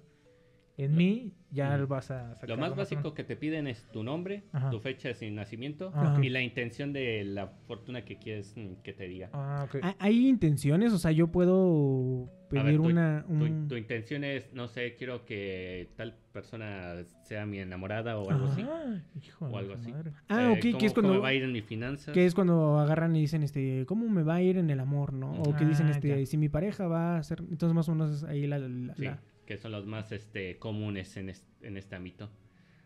[0.77, 1.87] en Lo- mí, ya Ujú.
[1.87, 4.69] vas a sacar Lo más básico que te piden es tu nombre, Ajá.
[4.69, 8.93] tu fecha de nacimiento Ah, y la intención de la fortuna que quieres mm, que
[8.93, 9.29] te diga.
[9.33, 9.77] Ah, ok.
[9.81, 10.93] ¿Ha- ¿Hay intenciones?
[10.93, 13.25] O sea, yo puedo ver, pedir tu- una...
[13.27, 18.29] Tu, un- tu intención es, no sé, quiero que tal persona sea mi enamorada o
[18.29, 18.53] algo Ajá.
[18.53, 18.61] así.
[18.69, 19.91] Ah, hijo O algo así.
[20.29, 21.09] Ah, Eh, ok, que ¿cómo- es cuando...
[21.09, 22.13] ¿Cómo me va a ir en mis finanzas?
[22.13, 25.13] Que es cuando agarran y dicen, este, ¿cómo me va a ir en el amor,
[25.13, 25.31] no?
[25.41, 26.25] O que dicen, Ah, este, ya.
[26.27, 27.39] si mi pareja va a hacer...
[27.49, 28.59] Entonces, más o menos es ahí la...
[28.59, 32.29] la- Sí, la- que son los más este, comunes en, es- en este ámbito.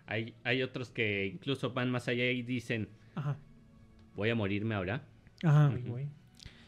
[0.06, 3.38] Hay, hay otros que incluso van más allá y dicen, Ajá.
[4.16, 5.04] voy a morirme ahora.
[5.44, 5.74] Ajá.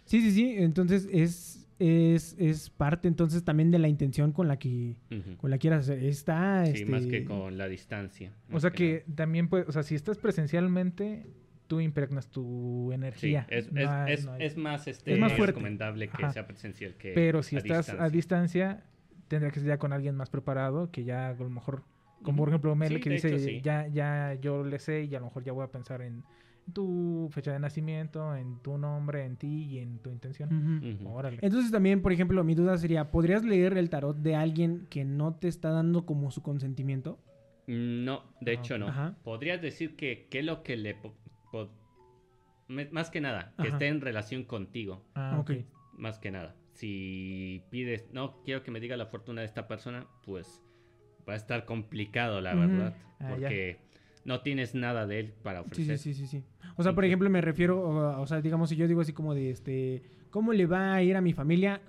[0.05, 0.55] Sí, sí, sí.
[0.57, 4.97] Entonces es, es, es parte entonces también de la intención con la que,
[5.37, 6.03] con la quieras hacer.
[6.03, 8.33] Está, Sí, este, más que con la distancia.
[8.51, 11.25] O sea que también puede, o sea, si estás presencialmente,
[11.67, 13.47] tú impregnas tu Sí, energía.
[13.49, 15.53] es, No es, hay- es, no hay- es más, este, Es más fuerte.
[15.53, 16.31] recomendable que Ajá.
[16.31, 18.83] sea presencial que Pero si a estás a distancia.
[19.33, 21.83] Tendrá que ser ya con alguien más preparado, que ya a lo mejor
[22.23, 23.61] Como por ejemplo Mele Sí, que dice, hecho, sí.
[23.61, 26.23] ya, ya yo le sé y a lo mejor ya voy a pensar en
[26.71, 31.01] tu fecha de nacimiento, en tu nombre, en ti y en tu intención.
[31.05, 31.39] Órale.
[31.41, 35.35] Entonces también, por ejemplo, mi duda sería, ¿podrías leer el tarot de alguien que no
[35.35, 37.19] te está dando como su consentimiento?
[37.67, 38.87] No, de Ah, hecho no.
[38.87, 39.15] Ajá.
[39.23, 40.95] Podrías decir que, que lo que le...
[40.95, 41.13] po-
[41.51, 41.69] po-
[42.69, 43.75] me- más que nada, que Ajá.
[43.75, 45.03] esté en relación contigo.
[45.15, 45.51] Ah, ok.
[45.97, 46.55] Más que nada.
[46.73, 50.61] Si pides, no, quiero que me diga la fortuna de esta persona, pues
[51.27, 52.95] va a estar complicado, la verdad.
[53.19, 53.35] Ah, ya.
[53.35, 53.77] porque
[54.25, 55.97] no tienes nada de él para ofrecer.
[55.97, 56.43] sí, sí, sí, sí.
[56.75, 59.33] O sea, por ejemplo, me refiero, o, o sea, digamos, si yo digo así como
[59.35, 61.81] de, este, ¿cómo le va a ir a mi familia?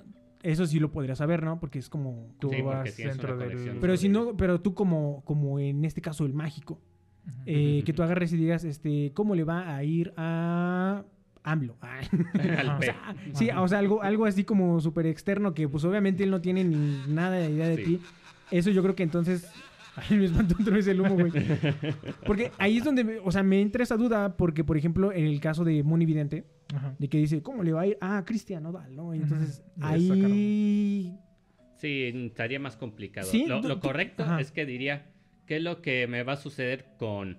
[0.42, 1.58] Eso sí lo podría saber, ¿no?
[1.58, 2.34] Porque es como...
[2.38, 3.78] Tú Sí, vas dentro del...
[3.80, 6.82] Pero si no, pero tú como, como en este caso el mágico,
[7.46, 11.04] eh, que tú agarres y digas, este, ¿cómo le va a ir a
[11.44, 11.76] AMLO?
[11.82, 13.14] Ajá.
[13.34, 16.64] sí, o sea, algo, algo así como súper externo que pues obviamente él no tiene
[16.64, 17.84] ni nada de idea de Sí.
[17.84, 18.00] ti.
[18.50, 19.48] Eso yo creo que entonces...
[20.10, 21.30] Ay, me espantó otra vez el humo, güey.
[22.26, 25.24] Porque ahí es donde, me- o sea, me entra esa duda porque, por ejemplo, en
[25.24, 26.96] el caso de Moni Vidente, Ajá.
[26.98, 27.98] de que dice, ¿cómo le va a ir?
[28.00, 29.14] Ah, Cristian Nodal, ¿no?
[29.14, 29.86] Y entonces Ujú.
[29.86, 31.16] ahí...
[31.76, 33.26] Sí, estaría más complicado.
[33.30, 34.40] Sí, lo, correcto ajá.
[34.40, 35.06] es que diría,
[35.46, 37.38] ¿qué es lo que me va a suceder con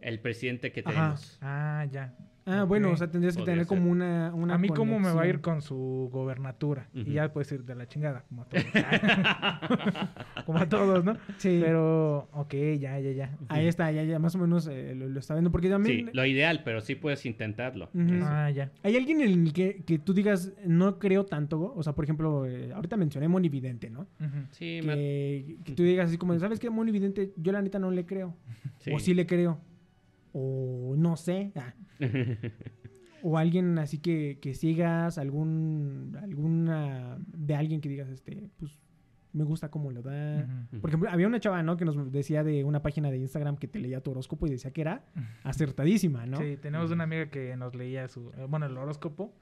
[0.00, 0.90] el presidente que Ajá.
[0.90, 1.38] tenemos?
[1.40, 2.14] Ah, ya.
[2.50, 3.76] Ah, bueno, o sea, tendrías que Podría tener ser.
[3.78, 5.42] como una, una a mí cómo me va a ir conexión.
[5.42, 6.88] con su gobernatura.
[6.94, 8.64] Y ya puedes ir de la chingada, como a todos.
[10.46, 11.16] como a todos, ¿no?
[11.36, 13.36] Sí, Pero, ok, ya, ya, ya.
[13.48, 15.50] ahí está, ya, ya más o menos eh, lo, lo está viendo.
[15.50, 16.10] Porque Sí, también...
[16.12, 17.90] lo ideal, pero sí puedes intentarlo.
[18.22, 18.70] Ah, ya.
[18.82, 21.74] ¿Hay alguien en el que, que tú digas, no creo tanto?
[21.76, 24.06] O sea, por ejemplo, eh, ahorita mencioné Monividente, ¿no?
[24.52, 26.70] Sí, Que, que tú digas así como, ¿sabes qué?
[26.70, 28.34] Monividente, yo la neta no le creo.
[28.78, 28.90] sí.
[28.92, 29.60] O sí le creo.
[30.32, 31.52] O no sé.
[31.56, 31.74] ah.
[33.22, 38.78] O alguien así que, que sigas, algún, alguna, de alguien que digas, este, pues,
[39.32, 40.46] me gusta cómo lo da.
[40.80, 41.76] Por ejemplo, había una chava, ¿no?
[41.76, 44.70] Que nos decía de una página de Instagram que te leía tu horóscopo y decía
[44.70, 45.04] que era
[45.42, 46.38] acertadísima, ¿no?
[46.38, 49.34] Sí, tenemos una amiga que nos leía su, eh, bueno, el horóscopo.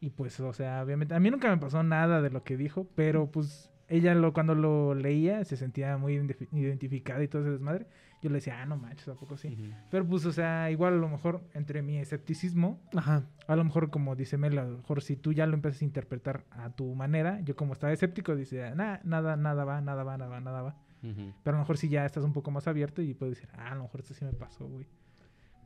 [0.00, 2.88] Y pues, o sea, obviamente, a mí nunca me pasó nada de lo que dijo,
[2.94, 7.50] pero pues ella lo, cuando lo leía se sentía muy identifi- identificada y todo ese
[7.50, 7.86] desmadre.
[8.20, 9.56] Yo le decía, ah, no manches, tampoco sí.
[9.90, 13.24] Pero pues, o sea, igual a lo mejor entre mi escepticismo, Ajá.
[13.46, 15.84] a lo mejor como dice Mel, a lo mejor si tú ya lo empiezas a
[15.84, 20.16] interpretar a tu manera, yo como estaba escéptico, dice, "Nah, nada, nada va, nada va,
[20.18, 20.76] nada va, nada va.
[21.04, 21.32] Ujú.
[21.44, 23.70] Pero a lo mejor si ya estás un poco más abierto y puedes decir, ah,
[23.70, 24.86] a lo mejor esto sí me pasó, güey.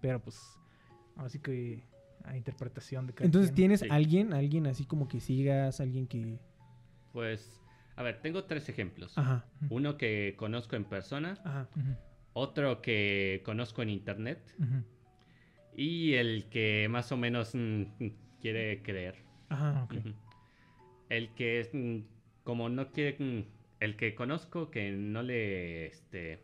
[0.02, 0.38] Pero pues,
[1.16, 1.84] así que
[2.24, 3.56] a interpretación de cada Entonces, quien.
[3.56, 3.88] ¿tienes Sí.
[3.90, 6.38] alguien, alguien así como que sigas, alguien que...
[7.14, 7.60] Pues,
[7.96, 9.16] a ver, tengo tres ejemplos.
[9.16, 11.68] Ajá, Uno que conozco en persona, ajá.
[12.34, 14.38] Otro que conozco en internet
[15.76, 17.84] y el que más o menos mm,
[18.40, 19.16] quiere creer.
[21.08, 21.98] El que es mm,
[22.44, 23.44] como no quiere, mm,
[23.80, 26.42] el que conozco que no le, este,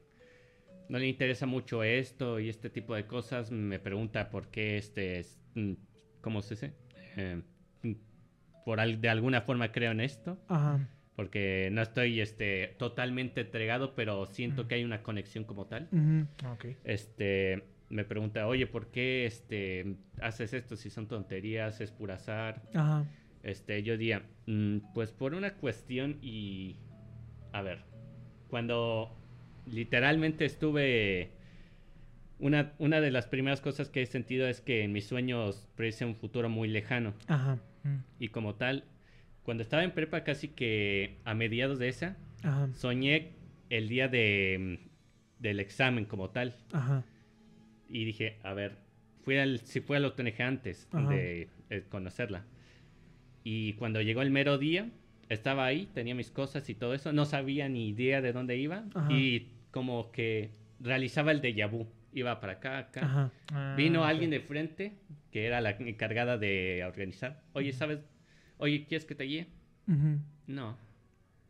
[0.88, 5.18] no le interesa mucho esto y este tipo de cosas, me pregunta por qué este,
[5.20, 5.38] es,
[6.20, 6.72] ¿cómo se dice?
[7.16, 7.42] Eh,
[8.64, 10.86] por al- de alguna forma creo en esto, Ajá.
[11.18, 15.88] Porque no estoy, este, totalmente entregado, pero siento que hay una conexión como tal.
[16.52, 16.66] Ok.
[16.84, 22.62] Este, me pregunta, oye, ¿por qué, este, haces esto si son tonterías, es pura azar?
[22.72, 23.04] Ajá.
[23.42, 26.76] Este, yo diría, mm, pues por una cuestión y...
[27.52, 27.80] A ver,
[28.46, 29.12] cuando
[29.66, 31.32] literalmente estuve...
[32.38, 36.06] Una, una de las primeras cosas que he sentido es que en mis sueños predicen
[36.06, 37.12] un futuro muy lejano.
[37.26, 37.58] Ajá.
[37.82, 38.84] Mm, Y como tal,
[39.48, 42.68] cuando estaba en prepa casi que a mediados de esa, Ajá.
[42.74, 43.30] soñé
[43.70, 46.54] el día de, mm, del examen como tal.
[46.70, 47.02] Ajá.
[47.88, 48.76] Y dije, a ver,
[49.22, 51.08] fui al, si fui al OTNG antes Ajá.
[51.08, 52.44] de eh, conocerla.
[53.42, 54.90] Y cuando llegó el mero día,
[55.30, 58.84] estaba ahí, tenía mis cosas y todo eso, no sabía ni idea de dónde iba.
[58.94, 59.10] Ajá.
[59.10, 61.86] Y como que realizaba el déjà vu.
[62.12, 63.32] Iba para acá, acá.
[63.50, 64.92] Ah, Vino alguien de frente,
[65.32, 67.40] que era la encargada de organizar.
[67.54, 68.00] Oye, ¿sabes?
[68.58, 69.46] Oye, ¿quieres que te guíe?
[70.46, 70.76] No,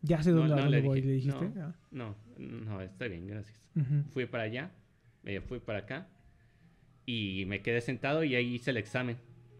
[0.03, 1.49] Ya sé dónde, no dónde le voy, dije, le dijiste.
[1.55, 1.67] no.
[1.67, 1.75] Ah.
[1.91, 3.69] no, no, está bien, gracias.
[4.13, 4.71] Fui para allá,
[5.25, 6.07] eh, fui para acá
[7.07, 9.17] y me quedé sentado y ahí hice el examen.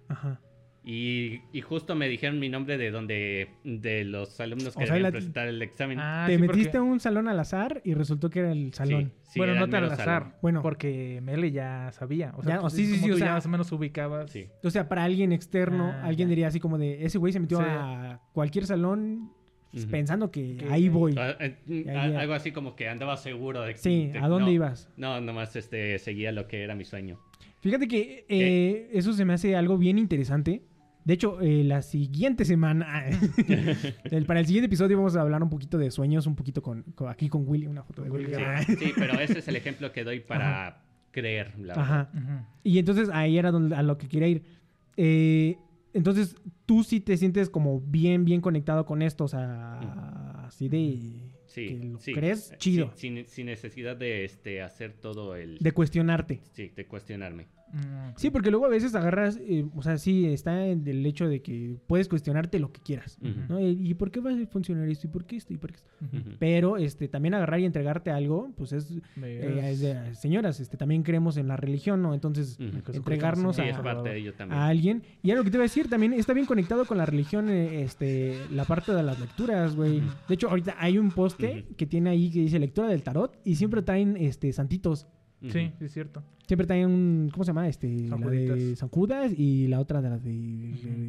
[0.09, 0.41] Ajá.
[0.85, 4.95] Y, y justo me dijeron mi nombre de donde de los alumnos O que sea,
[4.95, 5.99] debían la- presentar el examen.
[6.01, 8.73] Ah, Te sí, metiste porque- a un salón al azar y resultó que era el
[8.73, 9.13] salón.
[9.23, 10.05] Sí, sí, bueno, no tan al azar.
[10.07, 10.35] salón.
[10.41, 10.63] Bueno.
[10.63, 12.33] Porque Mele ya sabía.
[12.37, 14.31] O sea, Ya, pues, o sí, sí, sí, o ya sea- más o menos ubicabas.
[14.31, 14.47] Sí.
[14.65, 16.31] O sea, para alguien externo, Ah, alguien ya.
[16.31, 17.65] diría así como de, ese güey se metió Sí.
[17.67, 19.33] a cualquier salón
[19.91, 21.15] pensando que Que- ahí voy.
[21.19, 22.21] Ah, eh, a-.
[22.21, 24.89] Algo así como que andaba seguro de Sí, de- ¿a dónde no, ibas?
[24.97, 27.21] No, nomás este, seguía lo que era mi sueño.
[27.61, 30.63] Fíjate que eh, eso se me hace algo bien interesante
[31.05, 33.05] De hecho, eh, la siguiente semana,
[34.11, 36.83] el- para el siguiente episodio vamos a hablar un poquito de sueños, un poquito con,
[36.95, 38.33] con- aquí con Willy, una foto de Willy.
[38.79, 41.83] Sí, pero ese es el ejemplo que doy para creer, la verdad.
[41.83, 42.49] Ajá.
[42.63, 44.43] Y entonces ahí era donde, a lo que quería ir.
[44.99, 45.57] Eh,
[45.95, 51.28] entonces, tú sí te sientes como bien, bien conectado con esto, o sea, así de...
[51.59, 52.13] Sí, que lo sí.
[52.13, 55.59] crees Eh, chido, Sin, sin- sin necesidad de este, hacer todo el...
[55.59, 56.41] de cuestionarte.
[56.53, 57.47] Sí, de cuestionarme.
[57.71, 61.29] Mm, Sí, porque luego a veces agarras, eh, o sea, sí, está en el hecho
[61.29, 63.19] de que puedes cuestionarte lo que quieras.
[63.49, 63.61] ¿no?
[63.61, 65.07] ¿Y y por qué va a funcionar esto?
[65.07, 65.53] ¿Y por qué esto?
[65.53, 65.91] ¿Y por qué esto?
[66.39, 70.79] Pero este, también agarrar y entregarte algo, pues es, De- eh, es de- señoras, este,
[70.79, 72.15] también creemos en la religión, ¿no?
[72.15, 72.59] Entonces,
[72.93, 74.59] entregarnos Sí, a- es parte de ello también.
[74.61, 75.03] a alguien.
[75.23, 77.83] Y algo que te voy a decir, también está bien conectado con la religión, eh,
[77.83, 80.01] este, la parte de las lecturas, güey.
[80.27, 83.55] De hecho, ahorita hay un poste Que tiene ahí que dice lectura del tarot y
[83.57, 85.07] siempre traen, este, santitos.
[85.41, 85.53] Ujú.
[85.53, 86.25] Sí, sí, es cierto.
[86.47, 87.69] Siempre traen un, ¿cómo se llama?
[87.69, 88.75] Este, San la de.
[88.75, 90.31] San Judas y la otra de las de,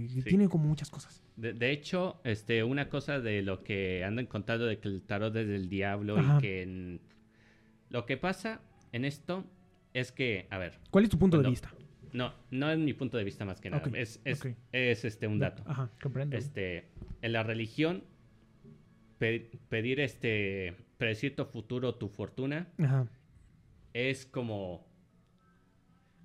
[0.09, 0.21] Sí.
[0.23, 1.23] tiene como muchas cosas.
[1.37, 5.35] De, de hecho, este, una cosa de lo que andan contando de que el tarot
[5.35, 6.37] es del diablo Ajá.
[6.37, 6.99] y que en-
[7.89, 9.45] lo que pasa en esto
[9.93, 11.73] es que, a ver, ¿Cuál es tu punto de vista?
[12.13, 14.45] no, no es mi punto de vista más que nada, es, es,
[15.05, 15.63] este un dato.
[15.65, 15.89] Ajá.
[16.01, 16.35] Comprendo.
[16.37, 16.85] Este,
[17.21, 18.03] en la religión,
[19.19, 23.07] pe- pedir este, predecir tu futuro, tu fortuna, Ajá.
[23.93, 24.87] es como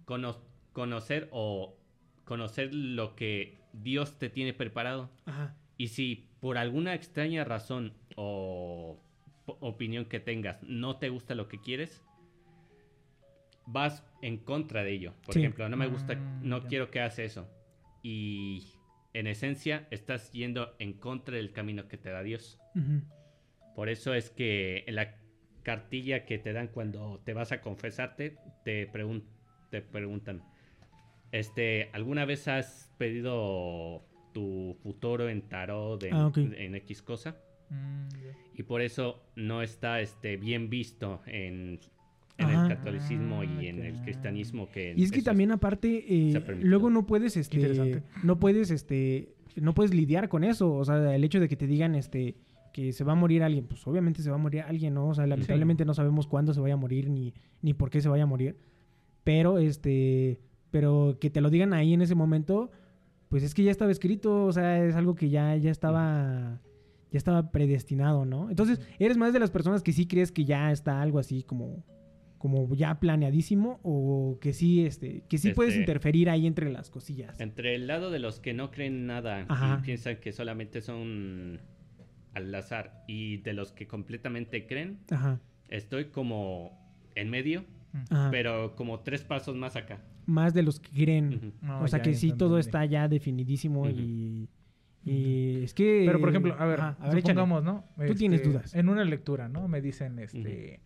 [0.07, 0.41] cono-
[0.73, 1.77] conocer o
[2.25, 5.11] conocer lo que Dios te tiene preparado.
[5.27, 5.55] Ajá.
[5.77, 8.99] Y si por alguna extraña razón o
[9.47, 12.03] opinión que tengas no te gusta lo que quieres,
[13.67, 15.15] vas en contra de ello.
[15.25, 15.41] Por Sí.
[15.41, 16.69] ejemplo, no me gusta, Mm, no ya.
[16.69, 17.49] quiero que hagas eso.
[18.03, 18.74] Y
[19.15, 22.59] en esencia estás yendo en contra del camino que te da Dios.
[23.75, 25.17] Por eso es que en la
[25.63, 29.25] cartilla que te dan cuando te vas a confesarte, te, pregun-
[29.71, 30.43] te preguntan,
[31.33, 37.37] este, ¿alguna vez has pedido tu futuro en tarot, en, Ah, en X cosa?
[37.71, 38.09] Mm.
[38.55, 41.81] Y por eso no está este, bien visto en,
[42.39, 42.63] en Ajá.
[42.63, 46.91] el catolicismo y en Ah, el cristianismo que Y es que también aparte, eh, luego
[46.91, 50.75] no puedes, este, no puedes, este, no puedes lidiar con eso.
[50.75, 52.37] O sea, el hecho de que te digan, este,
[52.73, 55.09] que se va a morir alguien, pues obviamente se va a morir alguien, ¿no?
[55.09, 58.09] O sea, lamentablemente no sabemos cuándo se vaya a morir ni, ni por qué se
[58.09, 58.57] vaya a morir.
[59.23, 60.41] Pero, este,
[60.73, 62.73] pero que te lo digan ahí en ese momento,
[63.29, 66.61] pues es que ya estaba escrito, o sea, es algo que ya, ya estaba,
[67.13, 68.51] ya estaba predestinado, ¿no?
[68.51, 71.85] Entonces, eres más de las personas que sí crees que ya está algo así como,
[72.45, 76.91] como ya planeadísimo o que sí, este, que sí puedes Este- interferir ahí entre las
[76.91, 77.41] cosillas.
[77.41, 79.79] Entre el lado de los que no creen nada Ajá.
[79.81, 81.63] y piensan que solamente son
[82.35, 85.41] al azar y de los que completamente creen, Ajá.
[85.71, 86.79] estoy como
[87.15, 87.65] en medio,
[88.11, 88.29] Ajá.
[88.31, 90.03] pero como tres pasos más acá.
[90.27, 91.55] Más de los que creen.
[91.63, 94.51] No, o sea que sí todo está ya definidísimo y,
[95.03, 96.03] y es que...
[96.05, 97.21] Pero, por ejemplo, a ver, a ver, échale.
[97.23, 97.87] supongamos, ¿no?
[98.07, 98.75] Tú tienes dudas.
[98.75, 99.67] En una lectura, ¿no?
[99.67, 100.81] Me dicen, este...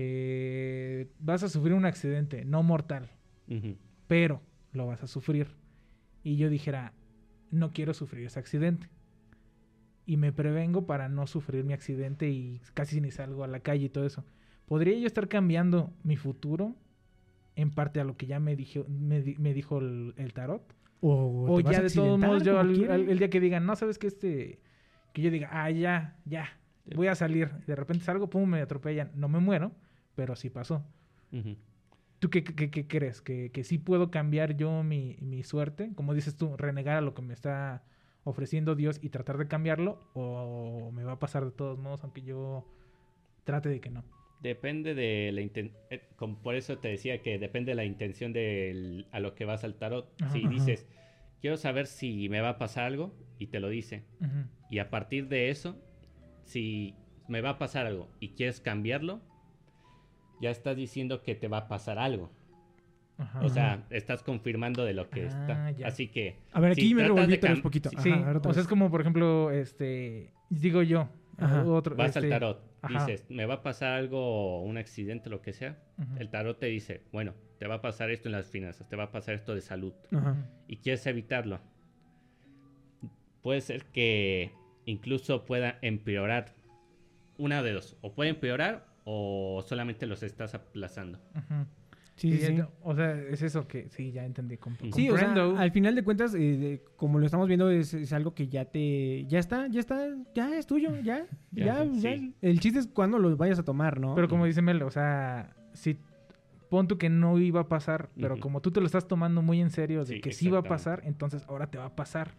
[0.00, 3.10] eh, vas a sufrir un accidente, no mortal,
[4.06, 4.40] pero
[4.72, 5.48] lo vas a sufrir.
[6.22, 6.92] Y yo dijera,
[7.50, 8.88] no quiero sufrir ese accidente.
[10.06, 13.86] Y me prevengo para no sufrir mi accidente y casi ni salgo a la calle
[13.86, 14.24] y todo eso.
[14.66, 16.74] ¿Podría yo estar cambiando mi futuro
[17.56, 20.62] en parte a lo que ya me, dijo me, di- me dijo el, el tarot?
[21.50, 24.06] O, ya de todos modos, yo al- al- el día que digan, no, sabes que
[24.08, 24.60] este,
[25.12, 26.48] que yo diga, ah, ya, ya,
[26.94, 27.50] voy a salir.
[27.66, 29.10] De repente salgo, pum, me atropellan.
[29.14, 29.72] No me muero,
[30.18, 30.84] pero sí pasó.
[32.18, 33.22] ¿Tú qué, qué- qué crees?
[33.22, 35.92] ¿Que, ¿Que sí puedo cambiar yo mi, mi suerte?
[35.94, 37.84] Como dices tú, renegar a lo que me está
[38.24, 40.00] ofreciendo Dios y tratar de cambiarlo.
[40.14, 42.66] ¿O me va a pasar de todos modos, aunque yo
[43.44, 44.02] trate de que no?
[44.42, 45.78] Depende de la intención.
[46.42, 49.74] Por eso te decía que depende de la intención de a lo que vas al
[49.76, 50.12] tarot.
[50.20, 50.32] Ajá.
[50.32, 50.48] si Ajá.
[50.50, 50.88] dices,
[51.40, 54.02] quiero saber si me va a pasar algo, y te lo dice.
[54.70, 55.80] Y a partir de eso,
[56.42, 56.96] si
[57.28, 59.20] me va a pasar algo y quieres cambiarlo,
[60.40, 62.30] ya estás diciendo que te va a pasar algo.
[63.18, 63.40] Ajá.
[63.40, 65.70] O sea, estás confirmando de lo que Ah, está.
[65.72, 65.88] ya.
[65.88, 66.36] Así que.
[66.52, 67.90] A ver, si aquí me revolví de cam- poquito.
[67.92, 71.64] Ajá, Sí, a ver, o sea, es como, por ejemplo, este, digo yo, Ajá.
[71.64, 73.06] otro, Vas al este, tarot, ajá.
[73.06, 75.78] dices, me va a pasar algo, un accidente, lo que sea.
[76.18, 79.04] El tarot te dice, bueno, te va a pasar esto en las finanzas, te va
[79.04, 79.92] a pasar esto de salud.
[80.12, 80.36] Ajá.
[80.68, 81.58] Y quieres evitarlo.
[83.42, 84.52] Puede ser que
[84.84, 86.54] incluso pueda empeorar.
[87.36, 87.96] Una de dos.
[88.00, 91.18] O puede empeorar o solamente los estás aplazando.
[92.16, 92.62] Sí, sí, Sí, sí.
[92.82, 94.56] O sea, es eso que sí, ya entendí.
[94.56, 97.94] comp- Sí, o sea, al final de cuentas, eh, de- como lo estamos viendo, es,
[97.94, 99.24] es algo que ya te...
[99.26, 101.24] Ya está, ya está, ya es tuyo, ya.
[101.52, 102.00] Ya, Ya, ya.
[102.16, 102.34] sí.
[102.42, 104.14] El chiste es cuando lo vayas a tomar, ¿no?
[104.14, 105.96] Pero como dice Mel, o sea, si
[106.68, 109.60] pon tú que no iba a pasar, pero como tú te lo estás tomando muy
[109.62, 112.34] en serio de Sí, que sí va a pasar, entonces ahora te va a pasar.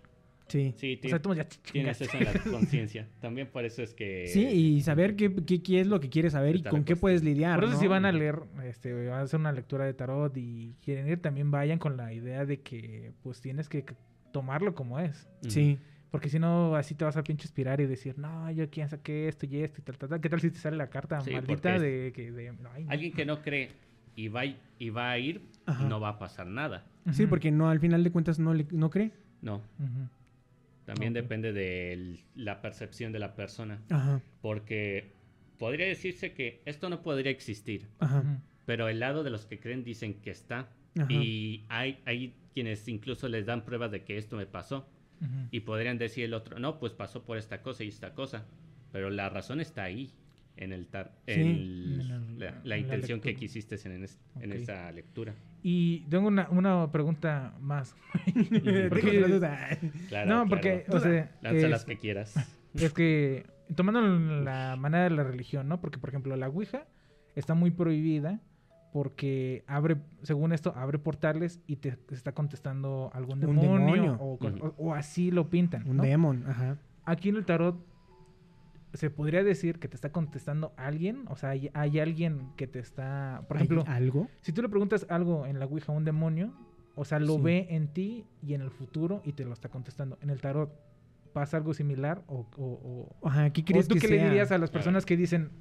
[0.49, 0.73] Sí.
[0.77, 3.07] Sí, O sea, tú ya tienes eso en la conciencia.
[3.21, 4.27] También por eso es que...
[4.27, 7.23] Sí, y saber qué, qué, qué es lo que quieres saber y con qué puedes
[7.23, 7.55] lidiar.
[7.59, 7.79] Por eso ¿no?
[7.79, 11.21] si van a leer, este, van a hacer una lectura de tarot y quieren ir,
[11.21, 13.85] también vayan con la idea de que pues tienes que
[14.31, 15.29] tomarlo como es.
[15.47, 15.77] Sí.
[16.11, 19.27] Porque si no, así te vas a pinche inspirar y decir, no, yo quién saqué
[19.27, 20.21] esto y esto y tal, tal, tal.
[20.21, 22.31] ¿Qué tal si te sale la carta Sí, maldita de que...
[22.31, 22.91] De, no, ay, no.
[22.91, 23.69] Alguien que no cree
[24.15, 25.87] y va, y- va a ir, Ajá.
[25.87, 26.87] no va a pasar nada.
[27.11, 29.11] Sí, porque no, al final de cuentas no, le, no cree.
[29.43, 29.61] No.
[30.93, 33.81] También depende de el- la percepción de la persona.
[33.89, 35.13] Ajá, Porque
[35.57, 37.87] podría decirse que esto no podría existir.
[37.99, 38.41] ajá.
[38.65, 40.69] Pero el lado de los que creen dicen que está.
[40.99, 41.11] ajá.
[41.11, 44.87] Y hay, hay quienes incluso les dan pruebas de que esto me pasó.
[45.51, 48.45] Y podrían decir el otro, no, pues pasó por esta cosa y esta cosa.
[48.93, 50.11] Pero la razón está ahí,
[50.62, 51.34] en, el tar- Sí.
[51.34, 55.34] en En el- la, en la la intención que quisiste en, es- en esa lectura.
[55.64, 57.95] Y tengo una, una pregunta más.
[58.36, 59.70] Duda.
[60.10, 60.49] Claro, no, claro.
[60.49, 62.36] porque, o sea, Lanza es, las que quieras.
[62.74, 63.45] es que
[63.76, 65.80] tomando la manera de la religión, ¿no?
[65.82, 66.86] Porque, por ejemplo, la Ouija
[67.36, 68.39] está muy prohibida
[68.91, 74.14] porque abre, según esto, abre portales y te está contestando algún Un demonio, demonio.
[74.20, 76.03] O, o- o así lo pintan, Un ¿no?
[76.03, 76.78] demon, ajá.
[77.05, 77.76] Aquí en el tarot
[78.93, 82.79] se podría decir que te está contestando alguien, o sea, hay, hay alguien que te
[82.79, 84.27] está, por ¿Hay ejemplo, algo?
[84.41, 86.53] si tú le preguntas algo en la Ouija a un demonio,
[86.95, 87.41] o sea, lo Sí.
[87.41, 90.17] ve en ti y en el futuro y te lo está contestando.
[90.21, 90.71] En el tarot
[91.33, 94.17] pasa algo similar o, o, o- Ajá, ¿qué o crees tú que qué sea?
[94.17, 95.51] le dirías a las personas que dicen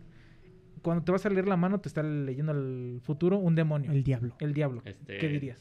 [0.83, 3.99] cuando te vas a leer la mano te está leyendo el futuro un demonio, El
[3.99, 4.35] el, diablo.
[4.41, 4.83] diablo.
[4.85, 5.61] Este, ¿Qué dirías?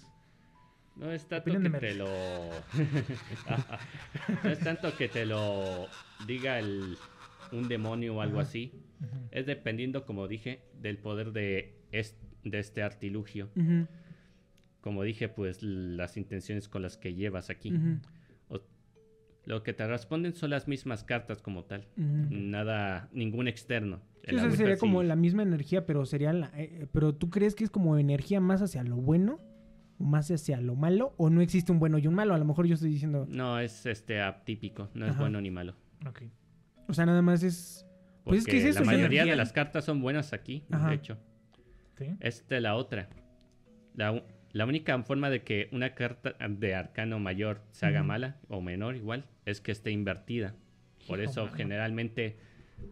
[0.95, 2.07] No es tanto Opinión que te lo.
[4.43, 5.87] no es tanto que te lo
[6.25, 6.97] diga el,
[7.51, 8.71] un demonio o algo así.
[9.31, 13.49] Es dependiendo, como dije, del poder de, es- de este artilugio.
[14.81, 17.73] Como dije, pues las intenciones con las que llevas aquí.
[18.49, 18.61] O-
[19.45, 21.87] lo que te responden son las mismas cartas como tal.
[21.95, 24.01] Nada, ningún externo.
[24.27, 27.29] Sí, o sea, sería sí- como la misma energía, pero sería la- eh, pero tú
[27.29, 29.39] crees que es como energía más hacia lo bueno
[29.99, 32.67] más hacia lo malo o no existe un bueno y un malo, a lo mejor
[32.67, 35.73] yo estoy diciendo, No, es este atípico, no es bueno ni malo.
[36.07, 36.21] Ok.
[36.87, 37.85] O sea, nada más es
[38.23, 40.89] Pues es que Porque es eso, la mayoría de las cartas son buenas aquí, Ajá.
[40.89, 41.17] de hecho.
[41.97, 42.05] ¿Sí?
[42.19, 43.09] Esta es la otra.
[43.95, 48.61] La, la única forma de que una carta de arcano mayor se haga mala o
[48.61, 50.53] menor igual es que esté invertida.
[51.07, 52.37] Por eso generalmente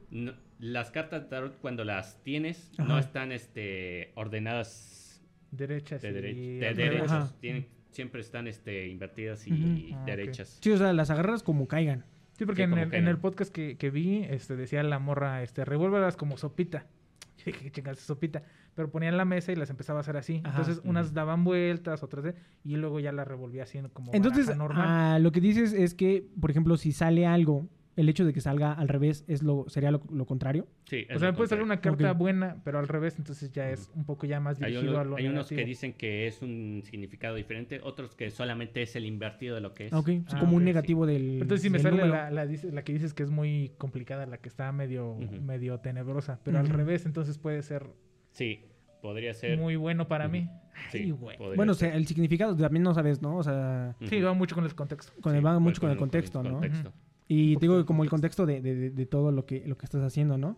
[0.09, 2.87] no- las cartas de tarot cuando las tienes Ajá.
[2.87, 5.21] no están este, ordenadas
[5.51, 6.97] Derechas de, y dere- de.
[7.01, 7.29] Ajá.
[7.41, 9.91] Tienen- siempre están este, invertidas y.
[9.93, 10.59] Ah, derechas.
[10.61, 12.05] Sí, o sea, las agarras como caigan.
[12.37, 15.41] Sí, porque en, el, que en el podcast que, que vi, este, decía la morra,
[15.41, 16.85] este, revuélvelas como sopita.
[17.37, 18.43] Yo dije, chingas, sopita.
[18.73, 20.41] Pero ponía en la mesa y las empezaba a hacer así.
[20.43, 20.59] Ajá.
[20.59, 24.85] Entonces, unas daban vueltas, otras de, y luego ya las revolvía así como Entonces, normal.
[24.87, 28.41] ah, lo que dices es que, por ejemplo, si sale algo, el hecho de que
[28.41, 30.67] salga al revés es lo sería lo, lo contrario.
[30.85, 33.89] Sí, es o sea, puede salir una carta buena, pero al revés, entonces ya es
[33.95, 36.41] un poco ya más Hay, dirigido uno- a lo hay unos que dicen que es
[36.41, 39.93] un significado diferente, otros que solamente es el invertido de lo que es.
[39.93, 40.65] Ah, Ok, Ah, como un sí.
[40.65, 41.41] negativo del.
[41.41, 44.71] Entonces sí me sale la, la, que dices que es muy complicada, la que está
[44.71, 46.39] medio, medio tenebrosa.
[46.43, 47.87] Pero al revés, entonces puede ser
[48.31, 48.65] Sí,
[49.01, 49.57] podría ser.
[49.57, 50.33] muy bueno para Ujú.
[50.33, 50.49] mí.
[50.91, 51.37] sí, Ay, güey.
[51.55, 53.37] Bueno, o sea, el significado también no sabes, ¿no?
[53.37, 53.95] O sea.
[54.09, 55.13] Sí, va mucho con el contexto.
[55.21, 56.51] con Sí, el, va mucho con el contexto, ¿no?
[56.59, 56.91] contexto.
[57.27, 58.45] Y te digo que como el contexto.
[58.45, 60.57] de, de- de todo lo que, lo que estás haciendo, ¿no?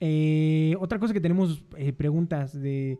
[0.00, 2.98] Eh, otra cosa que tenemos eh, preguntas de.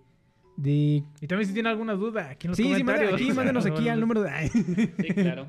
[0.57, 3.21] De Y también si tienen alguna duda, aquí en los sí, sí, manden comentarios.
[3.21, 4.49] aquí, mándenos aquí al número de.
[4.49, 5.49] Sí, claro.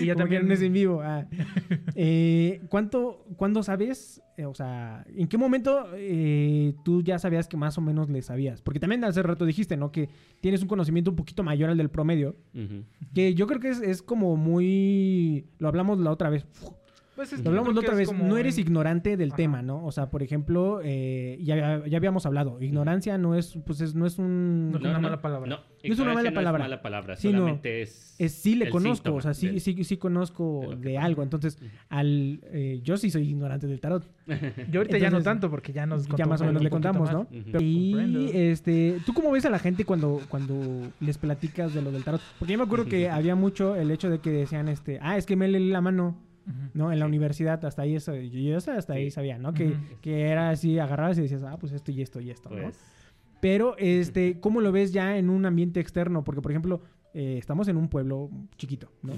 [0.00, 1.00] Y ya también no es en vivo.
[1.02, 1.26] ah.
[2.00, 4.22] Eh, ¿Cuánto, ¿Cuándo sabes?
[4.36, 8.22] eh, o sea, ¿en qué momento eh, tú ya sabías que más o menos le
[8.22, 8.62] sabías?
[8.62, 9.90] Porque también hace rato dijiste, ¿no?
[9.90, 10.08] Que
[10.40, 12.36] tienes un conocimiento un poquito mayor al del promedio.
[13.14, 15.46] Que yo creo que es, es como muy.
[15.58, 16.46] Lo hablamos la otra vez.
[17.18, 18.06] Pues es- Lo hablamos la otra vez.
[18.06, 19.36] como No eres en- ignorante del Ajá.
[19.36, 19.84] tema, ¿no?
[19.84, 22.62] O sea, por ejemplo, eh, ya, ya habíamos hablado.
[22.62, 24.70] Ignorancia no es, pues es- no es un.
[24.70, 25.48] No es una mala palabra.
[25.50, 26.58] No, es una mala palabra.
[26.60, 28.14] No es mala palabra, Sí, solamente es.
[28.20, 31.24] es, sí le el conozco, o sea, sí, del- sí, sí conozco de algo.
[31.24, 31.58] Entonces,
[31.88, 34.04] al eh, yo sí soy ignorante del tarot.
[34.70, 37.10] Yo ahorita ya no tanto porque ya nos ya más o menos le contamos.
[37.12, 37.26] ¿no?
[37.30, 38.20] Pero Y comprendo.
[38.32, 40.54] este, ¿tú cómo ves a la gente cuando, cuando
[41.00, 42.20] les platicas de lo del tarot?
[42.38, 45.26] Porque yo me acuerdo que había mucho el hecho de que decían, este, ah, es
[45.26, 46.16] que me leí la mano,
[46.74, 46.92] ¿no?
[46.92, 47.08] En la Sí.
[47.08, 49.10] universidad, hasta ahí eso, yo, hasta, ahí Sí.
[49.12, 49.52] sabía, ¿no?
[49.54, 52.62] Que, que era así, agarrabas y decías, ah, pues esto y esto y esto, ¿no?
[52.62, 52.78] Pues,
[53.40, 56.24] Pero, este, ¿cómo lo ves ya en un ambiente externo?
[56.24, 56.82] Porque, por ejemplo,
[57.14, 59.12] eh, estamos en un pueblo chiquito, ¿no?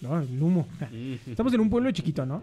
[0.00, 0.20] ¿No?
[0.20, 0.66] El humo.
[1.26, 2.40] Estamos en un pueblo chiquito, ¿no?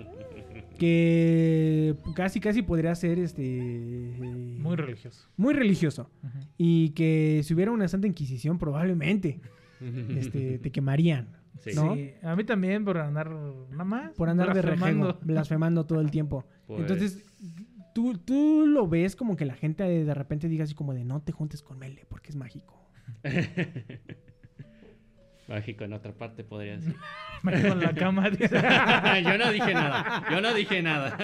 [0.77, 4.13] que casi casi podría ser este
[4.59, 5.25] Muy religioso.
[5.37, 6.09] muy religioso
[6.57, 9.39] y que si hubiera una santa inquisición probablemente
[10.17, 11.27] este, te quemarían
[11.59, 11.71] Sí.
[11.73, 11.95] ¿no?
[11.95, 14.13] Sí, a mí también por andar nada más.
[14.15, 15.19] por andar de rejego, blasfemando.
[15.23, 16.45] blasfemando todo el tiempo.
[16.67, 17.23] Pues- Entonces,
[17.93, 21.21] tú, tú lo ves como que la gente de repente diga así como de no
[21.21, 22.83] te juntes con Mele porque es mágico.
[25.47, 26.95] Mágico en otra parte podría decir.
[27.43, 28.29] Me quedo en la cama.
[29.23, 30.23] yo no dije nada.
[30.31, 31.17] Yo no dije nada.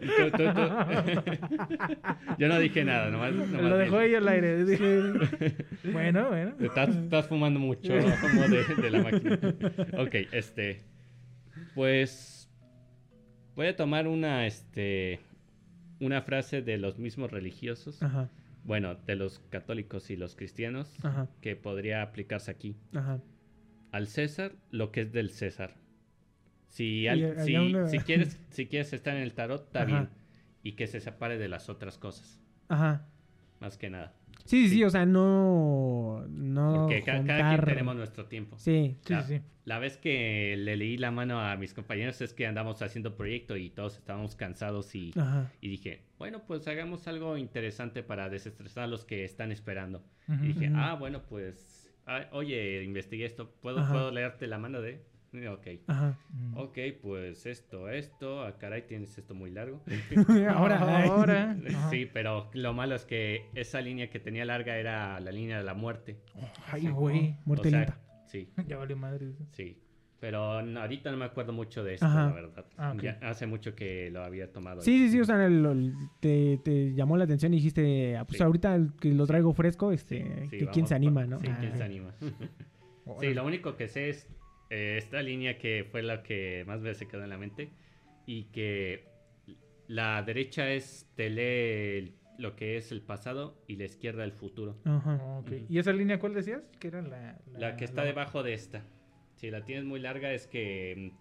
[0.00, 1.32] Tú- tú- tú.
[2.38, 3.10] yo no dije nada.
[3.10, 4.64] Nomás, nomás Lo dejó ahí al aire.
[5.92, 6.52] Bueno, bueno.
[6.60, 9.38] Estás, estás fumando mucho como de, de la máquina.
[9.98, 10.82] Ok, este.
[11.74, 12.50] Pues.
[13.54, 15.20] Voy a tomar una, este.
[16.00, 18.02] Una frase de los mismos religiosos.
[18.02, 18.28] Ajá,
[18.66, 20.94] Bueno, de los católicos y los cristianos.
[21.02, 22.76] ajá, Que podría aplicarse aquí.
[22.94, 23.20] ajá.
[23.92, 25.74] Al César, lo que es del César.
[26.68, 29.86] Si, al- si, una- si quieres, si quieres estar en el tarot, está Ajá.
[29.86, 30.08] bien.
[30.62, 32.40] Y que se separe de las otras cosas.
[32.68, 33.06] Ajá.
[33.60, 34.12] Más que nada.
[34.46, 34.84] Sí, sí, Sí.
[34.84, 38.56] o sea, no no Porque ca- cada quien tenemos nuestro tiempo.
[38.58, 38.96] Sí.
[39.02, 39.40] Sí, la, sí.
[39.64, 43.56] la vez que le leí la mano a mis compañeros es que andamos haciendo proyecto
[43.56, 45.12] y todos estábamos cansados y,
[45.60, 50.02] dije, bueno, pues hagamos algo interesante para desestresar a los que están esperando.
[50.28, 53.92] Y dije, ah, bueno, pues, ah, oye, investigué esto, ¿puedo, Ajá.
[53.92, 55.04] ¿puedo leerte la mano de...?
[55.36, 55.66] Eh, Ok.
[55.86, 56.18] Ajá.
[56.30, 56.56] Mm.
[56.56, 59.82] Ok, pues esto, esto, ah, caray, tienes esto muy largo.
[60.50, 61.56] Ahora, ahora.
[61.90, 65.64] Sí, pero lo malo es que esa línea que tenía larga era la línea de
[65.64, 66.16] la muerte.
[66.70, 67.36] Ay, güey.
[67.44, 67.98] Muerte O sea, lenta.
[68.26, 69.32] Sí, Ya valió madre.
[69.52, 69.78] sí.
[70.18, 72.28] Pero no, ahorita no me acuerdo mucho de esto, Ajá.
[72.28, 72.64] la verdad.
[72.78, 72.94] Ah.
[73.02, 74.80] Ya hace mucho que lo había tomado.
[74.80, 78.24] Sí, sí, sí, o sea, el- el- te, te llamó la atención y dijiste, ah,
[78.24, 78.42] pues Sí.
[78.42, 81.38] ahorita el que lo traigo fresco, este, sí, que quién se anima, ¿no?
[81.38, 82.14] Sí, quién Ah, se anima.
[83.20, 84.26] Sí, lo único que sé es
[84.70, 87.72] eh, esta línea que fue la que más veces se quedó en la mente
[88.26, 89.08] y que
[89.86, 94.32] la derecha es te lee el- lo que es el pasado y la izquierda el
[94.32, 94.76] futuro.
[94.84, 95.14] Ajá.
[95.38, 95.46] Ok.
[95.52, 95.66] Ujú.
[95.68, 96.62] ¿Y esa línea cuál decías?
[96.78, 97.38] Que era la...
[97.54, 98.84] La que está debajo de esta.
[99.36, 101.12] Si la tienes muy larga es que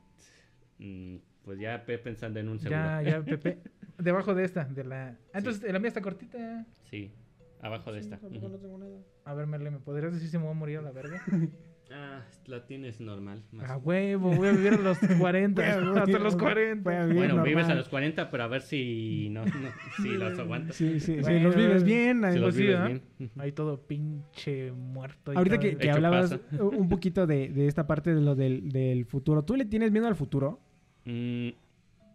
[0.80, 2.82] mm, pues ya pensando en un segundo.
[2.82, 3.60] Ya, ya, Pepe.
[3.98, 5.18] Debajo de esta, de la...
[5.32, 6.66] Ah, entonces la mía está cortita.
[6.84, 7.14] Sí,
[7.62, 8.20] abajo de esta.
[8.22, 8.60] Ujú.
[9.24, 11.22] A ver, Merle, ¿me podrías decir si me voy a morir a la verga?
[11.92, 13.44] Ah, la tienes normal.
[13.52, 13.70] más.
[13.70, 15.62] A huevo, voy a vivir a los 40.
[16.02, 16.84] hasta los 40.
[16.90, 19.52] Voy a vivir Bueno, vives a los 40, pero a ver si no, no
[19.98, 20.76] si los aguantas.
[20.76, 22.20] Sí, sí, sí, Bueno, los vives bien.
[22.22, 22.40] Si ahí.
[22.40, 23.32] los sí, vives bien.
[23.38, 25.32] Ahí todo pinche muerto.
[25.34, 25.78] y Ahorita todo.
[25.78, 26.64] que, hablabas pasa.
[26.64, 30.08] un poquito de, de esta parte de lo del, del futuro, ¿tú le tienes miedo
[30.08, 30.60] al futuro?
[31.06, 31.50] Mm,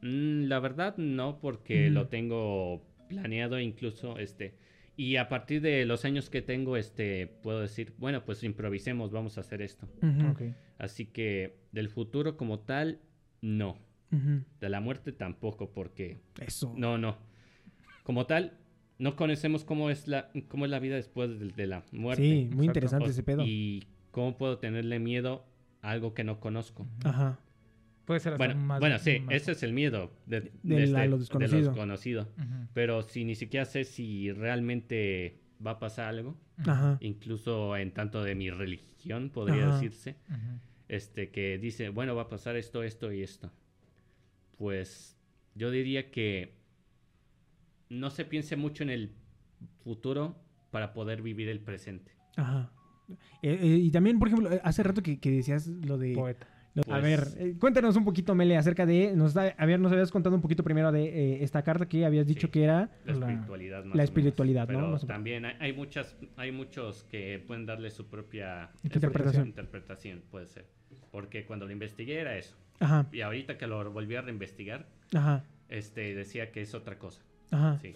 [0.03, 1.95] mm, la verdad no, porque Mm.
[1.95, 4.55] lo tengo planeado incluso, este,
[5.03, 9.39] y a partir de los años que tengo, este, puedo decir, bueno, pues improvisemos, vamos
[9.39, 9.89] a hacer esto.
[10.03, 10.43] Ujú, Ok.
[10.79, 13.01] Así que del futuro como tal,
[13.41, 13.79] no.
[14.13, 14.43] ujú.
[14.61, 16.75] De la muerte tampoco, porque Eso.
[16.77, 17.17] no, no.
[18.03, 18.59] Como tal,
[18.99, 22.23] no conocemos cómo es la, cómo es la vida después de, de la muerte.
[22.23, 22.65] sí, muy Exacto.
[22.65, 23.43] interesante O- ese pedo.
[23.47, 25.45] Y cómo puedo tenerle miedo
[25.83, 26.87] a algo que no conozco.
[27.05, 27.39] Ajá.
[28.11, 28.81] Puede ser hasta Bueno, más.
[28.81, 31.17] bueno, sí, más- ese es el miedo de, de De la- este- lo
[31.49, 32.29] de desconocido.
[32.75, 36.37] Pero si ni siquiera sé si realmente va a pasar algo,
[37.01, 40.17] incluso en tanto de mi religión podría decirse,
[40.89, 43.53] este que dice, bueno, va a pasar esto, esto y esto.
[44.59, 45.17] Pues
[45.55, 46.57] yo diría que
[47.91, 49.13] no se piense mucho en el
[49.85, 50.37] futuro
[50.73, 52.11] para poder vivir el presente.
[52.37, 52.73] Ajá.
[53.43, 56.13] Eh, eh, y también, por ejemplo, hace rato que, que decías lo de...
[56.15, 56.49] Poeta.
[56.77, 59.15] A Pues- ver, eh, cuéntanos un poquito, Mele, acerca de...
[59.17, 62.05] Nos, da- a ver, nos habías contado un poquito primero de eh, esta carta que
[62.07, 62.53] habías dicho Sí.
[62.53, 62.89] que era...
[63.05, 63.79] La, espiritualidad.
[63.79, 64.05] más la menos.
[64.05, 64.79] espiritualidad, ¿no?
[64.95, 69.47] Pero también hay, hay muchas, hay muchos que pueden darle su propia Interpretación.
[69.49, 70.67] interpretación, puede ser.
[71.11, 72.55] Porque cuando lo investigué era eso.
[72.79, 77.21] Ajá, Y ahorita que lo volví a reinvestigar, ajá, este, decía que es otra cosa.
[77.51, 77.79] ajá.
[77.83, 77.95] Sí.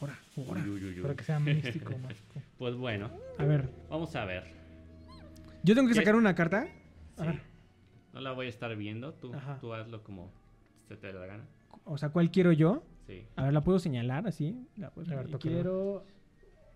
[0.00, 0.60] Ahora, ahora.
[0.64, 1.02] Uy, uy, uy, uy.
[1.02, 2.42] Para que sea místico, mágico.
[2.58, 4.44] Pues bueno, A ver, vamos a ver.
[5.62, 6.00] yo tengo que ¿Qué?
[6.00, 6.66] sacar una carta.
[7.16, 7.40] A ver.
[8.16, 9.58] No la voy a estar viendo, tú, Ajá.
[9.60, 10.32] tú hazlo como
[10.88, 11.44] se te dé la gana.
[11.84, 12.82] O sea, ¿cuál quiero yo?
[13.06, 13.26] Sí.
[13.36, 14.66] A ver, ¿la puedo señalar así?
[14.76, 15.38] La puedo A ver, señalar.
[15.38, 15.54] tócala.
[15.54, 16.06] quiero...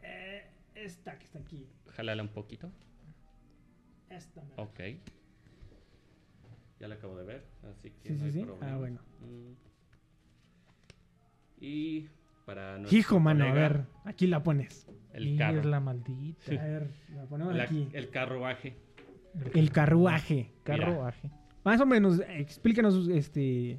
[0.02, 1.66] eh, esta que está aquí.
[1.88, 2.70] Jálala un poquito.
[4.10, 4.42] Esta.
[4.42, 4.62] mera.
[4.62, 4.80] Ok.
[6.78, 8.40] Ya la acabo de ver, así que Sí, no sí, hay sí.
[8.44, 8.72] problema.
[8.74, 9.00] Ah, bueno.
[9.20, 9.52] Mm.
[11.60, 12.08] Y
[12.44, 14.86] para nuestro Hijo, mano, a ver, aquí la pones.
[15.14, 15.60] El y carro.
[15.60, 16.52] es la maldita.
[16.52, 17.88] A ver, la ponemos La- aquí.
[17.94, 18.76] el carruaje.
[19.54, 20.50] El carruaje.
[20.64, 21.30] Carruaje.
[21.64, 23.78] Más o menos, explícanos este...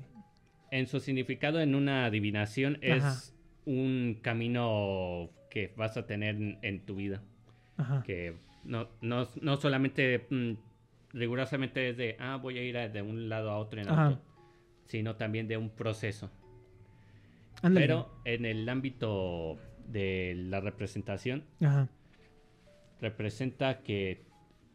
[0.72, 3.10] En su significado en una adivinación Ajá.
[3.10, 3.36] es
[3.66, 7.22] un camino que vas a tener en, en tu vida.
[7.78, 8.04] Ajá.
[8.04, 10.52] Que no, no, no solamente mm,
[11.12, 14.06] rigurosamente es de, ah, voy a ir a- de un lado a otro en Ajá.
[14.08, 14.22] auto.
[14.86, 16.30] sino también de un proceso.
[17.62, 17.86] Ándale.
[17.88, 21.89] Pero en el ámbito de la representación, Ajá.
[23.02, 24.22] representa que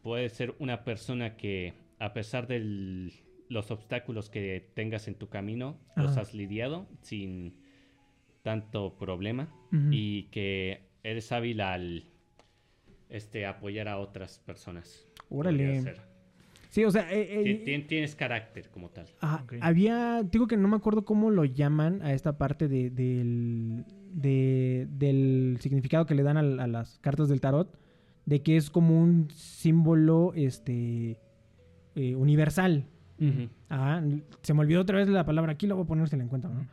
[0.06, 3.10] puede ser una persona que a pesar de
[3.48, 7.54] los obstáculos que tengas en tu camino, los has lidiado sin
[8.44, 9.52] tanto problema
[9.90, 12.04] y que eres hábil al
[13.08, 15.08] este, apoyar a otras personas.
[15.28, 15.82] Órale.
[16.70, 19.06] Sí, o sea, eh, eh, tien- Tienes carácter como tal.
[19.20, 19.54] Ajá, Ok.
[19.60, 24.86] había, digo que no me acuerdo cómo lo llaman a esta parte de- del, de-
[24.88, 27.76] del significado que le dan al- a, las cartas del tarot,
[28.26, 31.18] de que es como un símbolo este
[31.94, 32.86] eh, universal.
[33.70, 34.04] Ajá,
[34.42, 36.52] se me olvidó otra vez la palabra aquí, la voy a poner si la encuentro,
[36.52, 36.66] ¿no?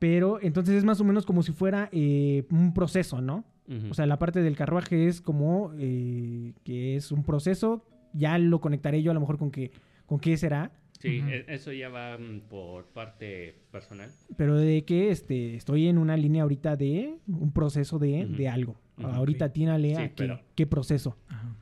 [0.00, 3.44] Pero entonces es más o menos como si fuera eh, un proceso, ¿no?
[3.90, 8.60] O sea, la parte del carruaje es como eh, que es un proceso, ya lo
[8.60, 9.70] conectaré yo a lo mejor con que
[10.06, 10.70] con qué será,
[11.00, 14.08] sí, e- eso ya va mm, por parte personal.
[14.36, 18.76] pero de que este estoy en una línea ahorita de un proceso de, de algo.
[19.02, 21.16] Ahorita atínale a Sí, qué, pero- qué proceso.
[21.28, 21.54] Ajá.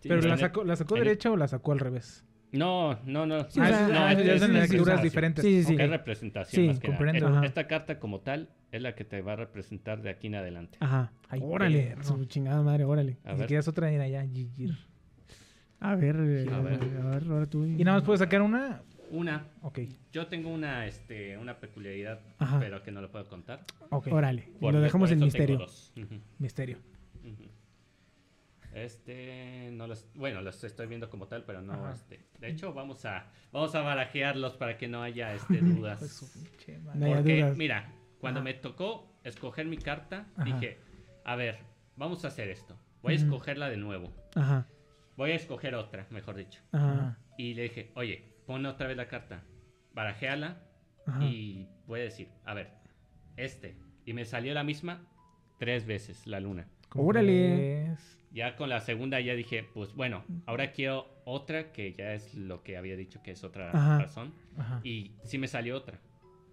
[0.00, 2.24] Sí, Pero la sacó, ¿la sacó derecha o la sacó al revés?
[2.52, 3.48] No, no, no.
[3.50, 5.02] Sí, ah, o sea, es- ah, ah, sí, son lecturas representación.
[5.02, 5.44] diferentes.
[5.44, 5.74] Sí, sí, sí.
[5.74, 5.80] Ok.
[5.80, 6.98] Es representación Sí, más que nada.
[6.98, 7.42] comprendo.
[7.44, 10.78] Esta- carta como tal es la que te va a representar de aquí en adelante.
[10.80, 11.12] Ajá.
[11.28, 13.18] Ay, órale, su chingada madre, órale.
[13.24, 13.42] A Ni ver.
[13.42, 14.26] siquiera es otra ni allá.
[14.26, 14.72] Gigi.
[15.78, 17.64] A ver, A a ver, a ver, ahora tú.
[17.64, 18.82] Y nada más puedes sacar una.
[19.10, 19.80] Una, Ok.
[20.12, 22.58] yo tengo una, este, una peculiaridad, Ajá.
[22.60, 23.64] pero que no lo puedo contar.
[23.90, 24.06] Ok.
[24.12, 25.66] Órale, Porque lo dejamos en misterio.
[26.38, 26.78] Misterio.
[28.72, 31.92] Este, no los, bueno, los estoy viendo como tal, pero no, Ajá.
[31.92, 32.20] este.
[32.38, 36.00] De hecho, vamos a, vamos a barajearlos para que no haya, este, dudas.
[36.94, 37.56] No haya Porque, dudas.
[37.56, 38.44] mira, cuando Ajá.
[38.44, 40.44] me tocó escoger mi carta, Ajá.
[40.44, 40.78] dije,
[41.24, 41.58] a ver,
[41.96, 42.78] vamos a hacer esto.
[43.02, 44.12] Voy a escogerla de nuevo.
[44.36, 44.66] Ajá,
[45.16, 46.62] Voy a escoger otra, mejor dicho.
[46.72, 49.44] ajá, Y le dije, oye, pon otra vez la carta.
[49.94, 50.60] Barajéala
[51.06, 51.24] ajá.
[51.24, 52.72] y voy a decir, a ver,
[53.36, 53.76] este.
[54.04, 55.06] Y me salió la misma
[55.60, 56.66] tres veces, la luna.
[56.88, 57.94] ¿Cómo Órale.
[58.32, 62.64] Ya con la segunda ya dije, pues bueno, ahora quiero otra que ya es lo
[62.64, 64.00] que había dicho que es otra Ajá.
[64.00, 64.34] razón.
[64.58, 64.80] Ajá.
[64.82, 66.00] Y sí me salió otra.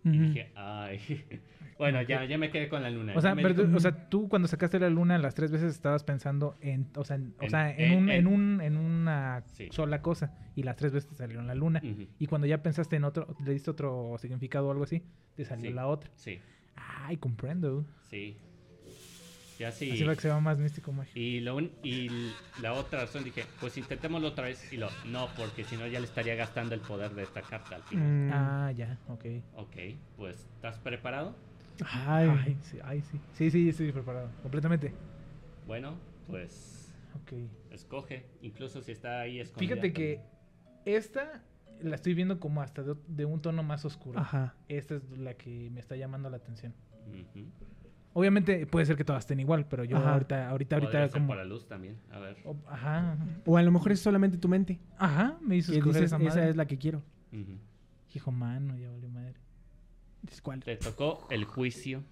[0.04, 1.00] Y dije, ay.
[1.78, 3.14] bueno, ya, ya me quedé con la luna.
[3.16, 6.04] O sea, pero dijo- o sea, tú cuando sacaste la luna las tres veces estabas
[6.04, 9.68] pensando en, o sea, en, o sea, en, en- un, en- un, en una Sí.
[9.72, 11.82] sola cosa y las tres veces te salieron la luna.
[12.20, 15.04] Y cuando ya pensaste en otro, le diste otro significado o algo así,
[15.36, 15.74] te salió Sí.
[15.74, 16.10] la otra.
[16.16, 16.40] Sí,
[16.76, 17.86] Ay, comprendo.
[18.10, 18.38] sí.
[19.60, 19.92] Ya sí.
[19.92, 21.18] Así va que se va más místico, mágico.
[21.20, 22.10] Y, lo un- y
[22.62, 24.72] la otra razón dije, pues intentémoslo otra vez.
[24.72, 27.76] Y lo, no, porque si no ya le estaría gastando el poder de esta carta
[27.76, 28.06] al final.
[28.08, 28.30] Mm.
[28.32, 29.26] Ah, ya, ok.
[29.56, 29.76] Ok,
[30.16, 31.36] pues, ¿estás preparado?
[31.92, 33.20] Ay, Ay, sí, ay, sí.
[33.34, 34.30] Sí, sí, estoy preparado.
[34.42, 34.94] Completamente.
[35.66, 35.98] Bueno,
[36.28, 37.34] pues, Ok.
[37.72, 38.26] escoge.
[38.42, 39.76] Incluso si está ahí escondida.
[39.76, 40.20] Fíjate que
[40.86, 41.44] esta
[41.82, 44.20] la estoy viendo como hasta de, de un tono más oscuro.
[44.20, 44.56] Ajá.
[44.68, 46.74] Esta es la que me está llamando la atención.
[47.08, 47.46] Ujú.
[48.20, 50.14] Obviamente puede ser que todas estén igual, pero yo Ajá.
[50.14, 51.28] ahorita, ahorita, Podría ahorita ser como...
[51.28, 51.98] por la luz también.
[52.12, 52.38] A ver.
[52.46, 53.16] Oh, Ajá.
[53.46, 54.80] O a lo mejor es solamente tu mente.
[54.98, 57.04] Ajá, me hizo Que escoger dices, esa esa, es la que quiero.
[58.16, 59.36] Hijo mano, ya valió madre.
[60.24, 60.64] Dices, ¿cuál?
[60.64, 62.04] Te tocó el juicio.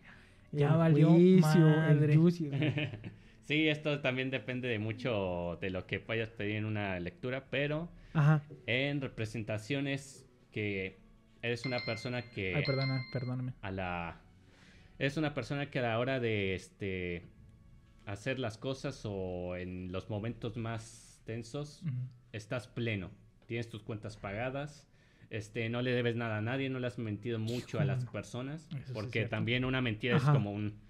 [0.51, 2.17] Ya El valió juicio, el madre.
[2.17, 2.51] juicio.
[3.41, 7.45] sí, esto también depende de mucho de lo que vayas a pedir en una lectura,
[7.49, 8.43] pero Ajá.
[8.67, 10.99] en representaciones que
[11.41, 13.53] eres una persona que Ay, perdona, perdóname.
[13.63, 14.21] a la
[14.99, 17.23] es una persona que a la hora de este
[18.05, 21.91] hacer las cosas o en los momentos más tensos Ujú.
[22.33, 23.11] estás pleno,
[23.47, 24.87] tienes tus cuentas pagadas,
[25.29, 28.69] este no le debes nada a nadie, no le has mentido mucho a las personas,
[28.77, 30.31] Eso porque también una mentira Ajá.
[30.31, 30.85] es como un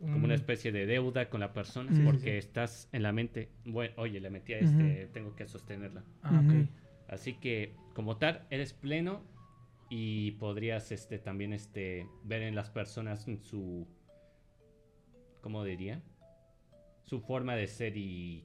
[0.00, 2.36] como una especie de deuda con la persona, Sí, porque sí.
[2.38, 6.04] estás en la mente, bueno, oye, le metí a este, tengo que sostenerla.
[6.22, 6.40] Ah.
[7.08, 9.24] Así que como tal eres pleno
[9.90, 13.86] y podrías este también este ver en las personas su
[15.40, 16.02] ¿cómo diría?
[17.04, 18.44] su forma de ser y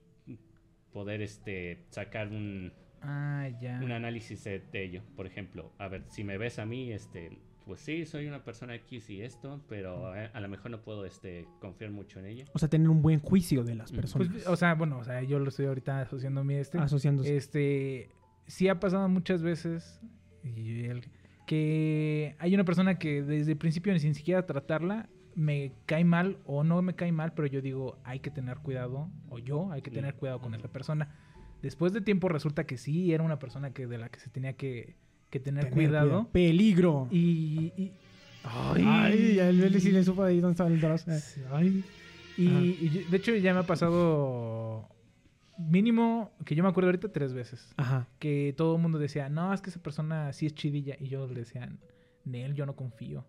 [0.93, 2.71] poder este sacar un,
[3.01, 3.81] Ah, ya.
[3.83, 5.01] un análisis de, de ello.
[5.17, 8.75] Por ejemplo, a ver, si me ves a mí, este, pues sí, soy una persona
[8.75, 12.45] X y esto, pero a, a lo mejor no puedo este confiar mucho en ella.
[12.53, 14.29] O sea, tener un buen juicio de las personas.
[14.29, 16.77] Pues, o sea, bueno, o sea, yo lo estoy ahorita asociando a mí este.
[16.77, 17.35] asociándose.
[17.35, 18.09] Este,
[18.47, 19.99] sí ha pasado muchas veces
[20.45, 21.03] y el-
[21.45, 26.37] que hay una persona que desde el principio ni sin siquiera tratarla me cae mal
[26.45, 29.81] o no me cae mal, pero yo digo, hay que tener cuidado, o yo hay
[29.81, 31.15] que tener cuidado con esa persona.
[31.61, 34.53] Después de tiempo resulta que sí, era una persona que de la que se tenía
[34.53, 34.95] que,
[35.29, 36.27] que tener, Tener cuidado.
[36.31, 37.07] Peligro.
[37.09, 37.91] Y, y-
[38.43, 38.83] ay,
[39.39, 41.05] Ay, Beli sí le supo ahí dónde estaba el dross.
[41.51, 41.83] Ay.
[42.37, 44.87] Y, y de hecho ya me ha pasado
[45.57, 47.73] mínimo, que yo me acuerdo ahorita, tres veces.
[47.77, 48.07] Ajá.
[48.19, 50.95] Que todo el mundo decía, no, es que esa persona sí es chidilla.
[50.99, 51.69] Y yo le decía,
[52.25, 53.25] Nel, yo no confío.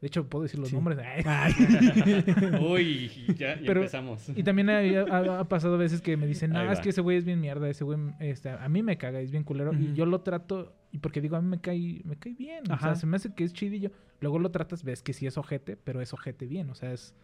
[0.00, 0.76] De hecho, puedo decir los Sí.
[0.76, 0.98] nombres.
[1.26, 1.52] Ay.
[2.70, 4.28] Uy, ya, ya Pero- empezamos.
[4.34, 7.24] Y también ha, ha pasado veces que me dicen, no, es que ese güey es
[7.24, 9.72] bien mierda, ese güey, este, a mí me caga, es bien culero.
[9.74, 12.70] Y yo lo trato, y porque digo, a mí me cae, me cae bien.
[12.70, 13.90] O sea, se me hace que es chidillo.
[14.20, 16.70] Luego lo tratas, ves que sí es ojete, pero es ojete bien.
[16.70, 17.14] O sea, es,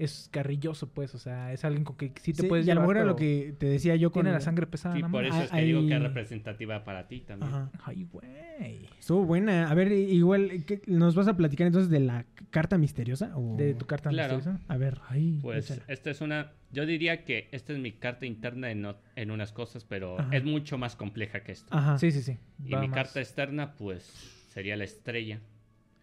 [0.00, 1.14] es carrilloso, pues.
[1.14, 2.96] O sea, es alguien con que sí te Sí, puedes y a lo llevar, mejor
[2.96, 5.50] era lo que te decía yo con Tiene la sangre pesada, Sí, por eso es
[5.50, 7.50] que digo que es Ahí- representativa para ti también.
[7.52, 7.70] Ajá.
[7.84, 8.88] Ay, güey.
[8.98, 9.70] Estuvo buena.
[9.70, 13.32] A ver, igual, ¿qué- ¿nos vas a platicar entonces de la carta misteriosa?
[13.36, 13.56] O...
[13.56, 14.36] De tu carta Claro.
[14.36, 14.64] misteriosa.
[14.68, 15.84] A ver, ay, Pues échala.
[15.88, 18.86] esta es una, yo diría que esta es mi carta interna en,
[19.16, 20.36] en unas cosas, pero Ajá.
[20.36, 21.74] es mucho más compleja que esto.
[21.74, 21.98] Ajá.
[21.98, 22.38] Sí, sí, sí.
[22.64, 22.94] y Va mi más.
[22.96, 24.02] carta externa, pues,
[24.48, 25.40] sería la estrella,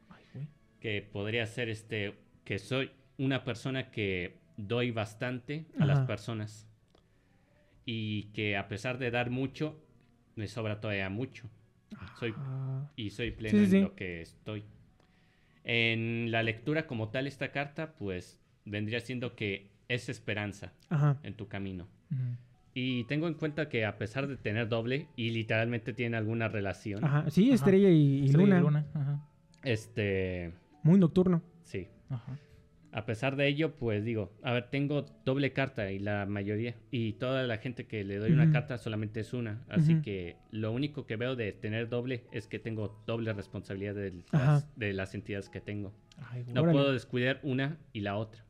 [0.10, 0.48] Ay, güey.
[0.80, 6.68] que podría ser este, que soy una persona que doy bastante a las personas
[7.86, 9.80] y que a pesar de dar mucho,
[10.36, 11.50] me sobra todavía mucho.
[12.20, 14.64] Soy Ah, y soy pleno Sí, sí, en lo que estoy.
[15.64, 21.20] En la lectura como tal esta carta, pues vendría siendo que es esperanza Ajá.
[21.24, 21.88] en tu camino.
[22.74, 27.04] Y tengo en cuenta que a pesar de tener doble y literalmente tiene alguna relación,
[27.04, 27.30] Ajá.
[27.32, 27.56] Sí, Ajá.
[27.56, 28.86] estrella y, y Estrella y luna.
[28.94, 29.28] Ajá.
[29.64, 30.54] este,
[30.84, 31.42] Muy nocturno.
[31.64, 31.88] sí.
[32.10, 32.38] Ajá.
[32.92, 37.14] A pesar de ello, pues digo, a ver, tengo doble carta y la mayoría, y
[37.14, 39.64] toda la gente que le doy una carta solamente es una.
[39.70, 44.24] Así que lo único que veo de tener doble es que tengo doble responsabilidad de
[44.32, 45.94] las, de las entidades que tengo.
[46.32, 46.46] Ay.
[46.54, 46.78] No Órale.
[46.78, 48.44] puedo descuidar una y la otra.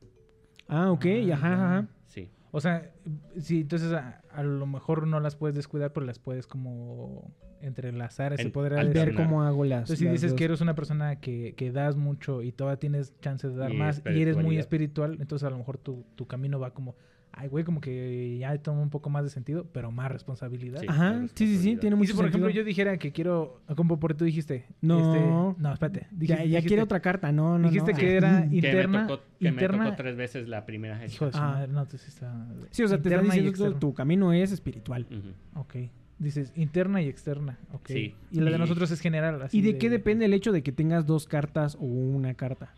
[0.67, 1.05] Ah, ok.
[1.05, 1.88] Ah, ajá, ajá.
[2.07, 2.29] Sí.
[2.51, 2.91] O sea,
[3.39, 8.35] sí, entonces a, a lo mejor no las puedes descuidar, pero las puedes como entrelazar,
[8.35, 9.13] se En- podría al- decir.
[9.13, 9.81] Ver cómo hago las.
[9.81, 10.37] Entonces, si dices dos.
[10.37, 13.77] que eres una persona que, que das mucho y todavía tienes chance de dar Y
[13.77, 16.95] más y eres muy espiritual, entonces a lo mejor tu, tu camino va como,
[17.33, 20.79] ay, güey, como que ya toma un poco más de sentido, pero más responsabilidad.
[20.81, 20.87] Sí.
[20.89, 23.99] Ajá, sí, sí, sí, tiene Y mucho si, por ejemplo, yo dijera que quiero, como
[23.99, 25.13] por tú dijiste, No.
[25.13, 27.67] este- no, espérate, Ya, dijiste, ya dijiste- quiere otra carta, no, no.
[27.69, 27.97] dijiste no.
[27.99, 30.95] que era Que, interna, me, tocó, que interna, me tocó tres veces la primera.
[31.03, 31.13] esta.
[31.15, 31.67] hijo de su Ah.
[31.69, 34.51] no, entonces está, Sí, o sea, te está interna y diciendo que tu camino es
[34.51, 35.05] espiritual.
[35.11, 35.59] Ujú.
[35.61, 35.75] Ok.
[36.20, 37.59] Dices interna y externa.
[37.74, 37.88] Ok.
[37.89, 38.15] Sí.
[38.32, 39.41] Y la de Y- nosotros es general.
[39.41, 42.74] así ¿Y de qué depende el hecho de que tengas dos cartas o una carta?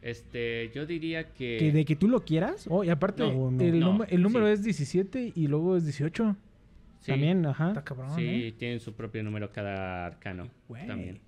[0.00, 1.58] Este, yo diría que...
[1.58, 2.66] ¿Que ¿De que tú lo quieras?
[2.68, 3.62] Oh, y aparte, No, no.
[3.62, 4.52] el, No, número- el número sí.
[4.54, 6.36] es 17 y luego es 18.
[7.00, 7.68] sí, También, ajá.
[7.68, 8.52] Está cabrón, Sí, ¿eh?
[8.58, 10.48] tienen su propio número cada arcano.
[10.68, 10.86] Güey.
[10.88, 11.20] También.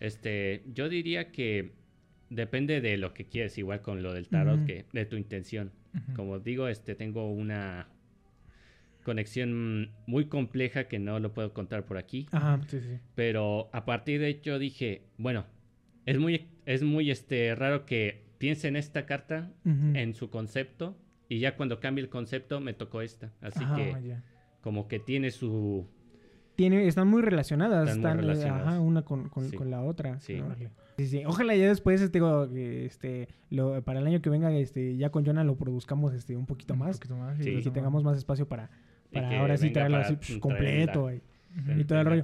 [0.00, 1.72] Este, yo diría que
[2.30, 5.70] depende de lo que quieres, igual con lo del tarot, que de tu intención.
[5.94, 6.14] Ujú.
[6.16, 7.88] Como digo, este, tengo una
[9.04, 12.26] conexión muy compleja que no lo puedo contar por aquí.
[12.32, 12.60] Ajá.
[12.68, 12.98] Sí, sí.
[13.14, 15.46] Pero a partir de hecho dije, bueno,
[16.06, 20.96] es muy, es muy este, raro que piense en esta carta, en su concepto,
[21.28, 23.32] y ya cuando cambie el concepto me tocó esta.
[23.40, 24.24] Así Ajá, que ya.
[24.62, 25.86] como que tiene su...
[26.56, 28.66] Tiene, están muy relacionadas, Están muy están, eh, relacionadas.
[28.68, 29.56] ajá, una con, con- Sí.
[29.56, 30.18] con la otra.
[30.20, 30.36] Sí.
[30.40, 30.54] ¿no?
[31.00, 31.06] Órale.
[31.08, 31.24] Sí, sí.
[31.26, 35.10] Ojalá ya después, este, digo, que, este, lo, para el año que venga, este, ya
[35.10, 37.38] con Jonah lo produzcamos, este, un poquito Un más, poquito más.
[37.38, 37.50] Sí.
[37.50, 38.70] y que tengamos más espacio para,
[39.12, 41.10] para ahora sí traerlo para así pues, completo.
[41.10, 42.22] la- y- todo el rollo.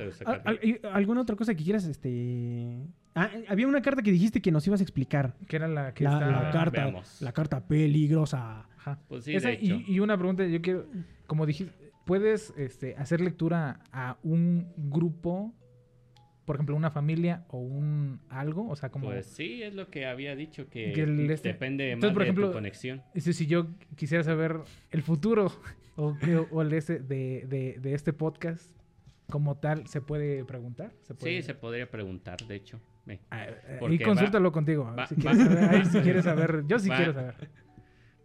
[0.92, 2.86] ¿Alguna otra cosa que quieras, este...
[3.14, 5.34] Ah, había una carta que dijiste que nos ibas a explicar.
[5.48, 6.30] Que era la que La, está...
[6.30, 7.22] la carta, Veamos.
[7.22, 8.66] la carta peligrosa.
[8.76, 8.98] Ajá.
[9.08, 9.74] Pues sí, Esa- de hecho.
[9.86, 10.86] y, y una pregunta, yo quiero,
[11.26, 11.72] como dijiste,
[12.04, 15.52] ¿puedes este, hacer lectura a un grupo,
[16.46, 18.68] por ejemplo, una familia o un algo?
[18.70, 19.06] O sea, como...
[19.06, 22.22] Pues sí, es lo que había dicho, que, Que el este- depende Entonces, más por
[22.22, 23.02] de ejemplo, tu conexión.
[23.14, 23.66] este, si yo
[23.96, 25.52] quisiera saber el futuro
[25.96, 26.16] o,
[26.52, 28.70] o el este, de, de, de este podcast
[29.28, 30.92] como tal, ¿se puede preguntar?
[31.02, 32.80] ¿Se puede- Sí, se podría preguntar, de hecho.
[33.30, 34.84] Ah, eh, y consúltalo contigo.
[34.96, 36.64] va- si, va- quieres saber, ahí si quieres saber.
[36.66, 37.34] Yo sí Va- quiero saber.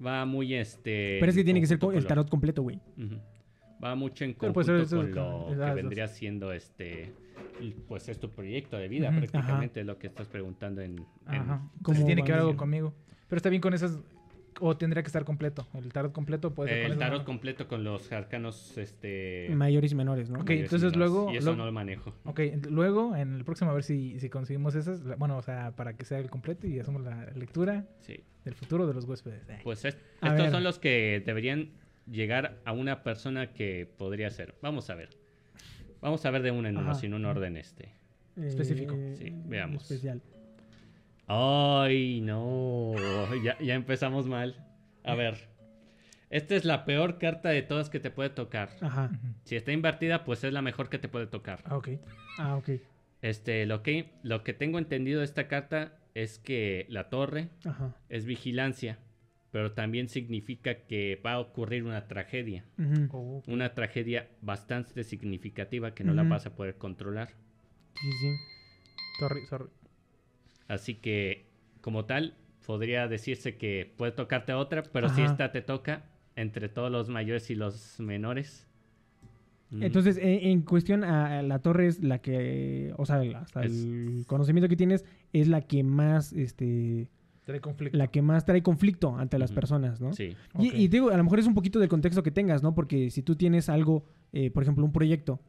[0.06, 1.18] Va muy este...
[1.20, 2.80] Pero es que en tiene que ser el tarot completo, güey.
[3.84, 7.14] Va mucho en pues, conjunto eso es con con- lo que vendría siendo este...
[7.88, 10.98] Pues es tu proyecto de vida, prácticamente lo que estás preguntando en...
[10.98, 11.06] en-
[11.42, 11.58] Ajá.
[11.58, 12.94] ¿Cómo Entonces tiene que ver algo conmigo.
[13.28, 14.00] Pero está bien con esas.
[14.60, 15.66] O tendría que estar completo.
[15.74, 19.48] El tarot completo puede ser con el tarot completo con los arcanos, este...
[19.56, 20.40] Mayores y menores, ¿no?
[20.42, 22.14] Ok, mayores entonces menores, luego- Y eso luego- no lo manejo.
[22.26, 22.40] Ok,
[22.70, 25.04] luego en el próximo a ver si, si conseguimos esas.
[25.18, 28.20] Bueno, o sea, para que sea el completo y hacemos la lectura Sí.
[28.44, 29.48] del futuro de los huéspedes.
[29.50, 29.60] Eh.
[29.64, 30.52] Pues es- estos ver.
[30.52, 31.70] son los que deberían
[32.06, 34.56] llegar a una persona que podría ser.
[34.62, 35.10] Vamos a ver.
[36.02, 37.00] Vamos a ver de uno en uno, Ajá.
[37.00, 37.90] sin un orden este.
[38.38, 38.96] específico.
[39.18, 39.84] Sí, veamos.
[39.84, 40.22] Especial.
[41.28, 42.94] Ay, no.
[43.44, 44.56] Ya, ya empezamos mal.
[45.04, 45.50] A ver.
[46.30, 48.70] Esta es la peor carta de todas que te puede tocar.
[48.82, 49.12] Ajá.
[49.44, 51.62] Si está invertida, pues es la mejor que te puede tocar.
[51.66, 51.90] Ah, ok.
[52.38, 52.70] Ah, ok.
[53.22, 57.94] Este, lo que, lo que tengo entendido de esta carta es que la torre Ajá.
[58.10, 58.98] es vigilancia.
[59.52, 62.66] Pero también significa que va a ocurrir una tragedia.
[63.12, 67.30] Oh, Una tragedia bastante significativa que no la vas a poder controlar.
[68.02, 68.36] Sí, sí.
[69.20, 69.70] sorry, sorry.
[70.68, 71.46] Así que,
[71.82, 72.36] como tal,
[72.66, 76.06] podría decirse que puede tocarte otra, pero si esta te toca
[76.38, 78.68] entre todos los mayores y los menores.
[79.72, 83.66] mm, Entonces, en, en cuestión a, a la torre es la que, o sea, hasta
[83.66, 87.10] Es- el conocimiento que tienes es la que más, este,
[87.46, 87.98] Trae conflicto.
[87.98, 90.14] la que más trae conflicto ante las personas, ¿no?
[90.14, 92.76] Sí, Y, digo, a lo mejor es un poquito del contexto que tengas, ¿no?
[92.76, 95.40] Porque si tú tienes algo, eh, por ejemplo, un proyecto,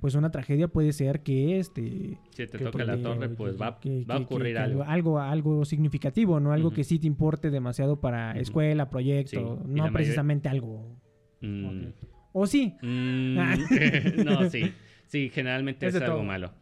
[0.00, 4.04] pues una tragedia puede ser que, este, si te toca la torre, pues va, que-
[4.04, 4.82] va a ocurrir que algo.
[4.84, 6.52] algo, algo significativo, ¿no?
[6.52, 10.96] Algo que sí te importe demasiado para escuela, proyecto, no mayoría- precisamente algo.
[11.40, 11.86] Mm,
[12.32, 12.76] O sí.
[12.80, 13.56] mm, Ah.
[14.24, 14.72] no, sí.
[15.10, 16.22] Sí, generalmente Es algo todo.
[16.22, 16.52] malo.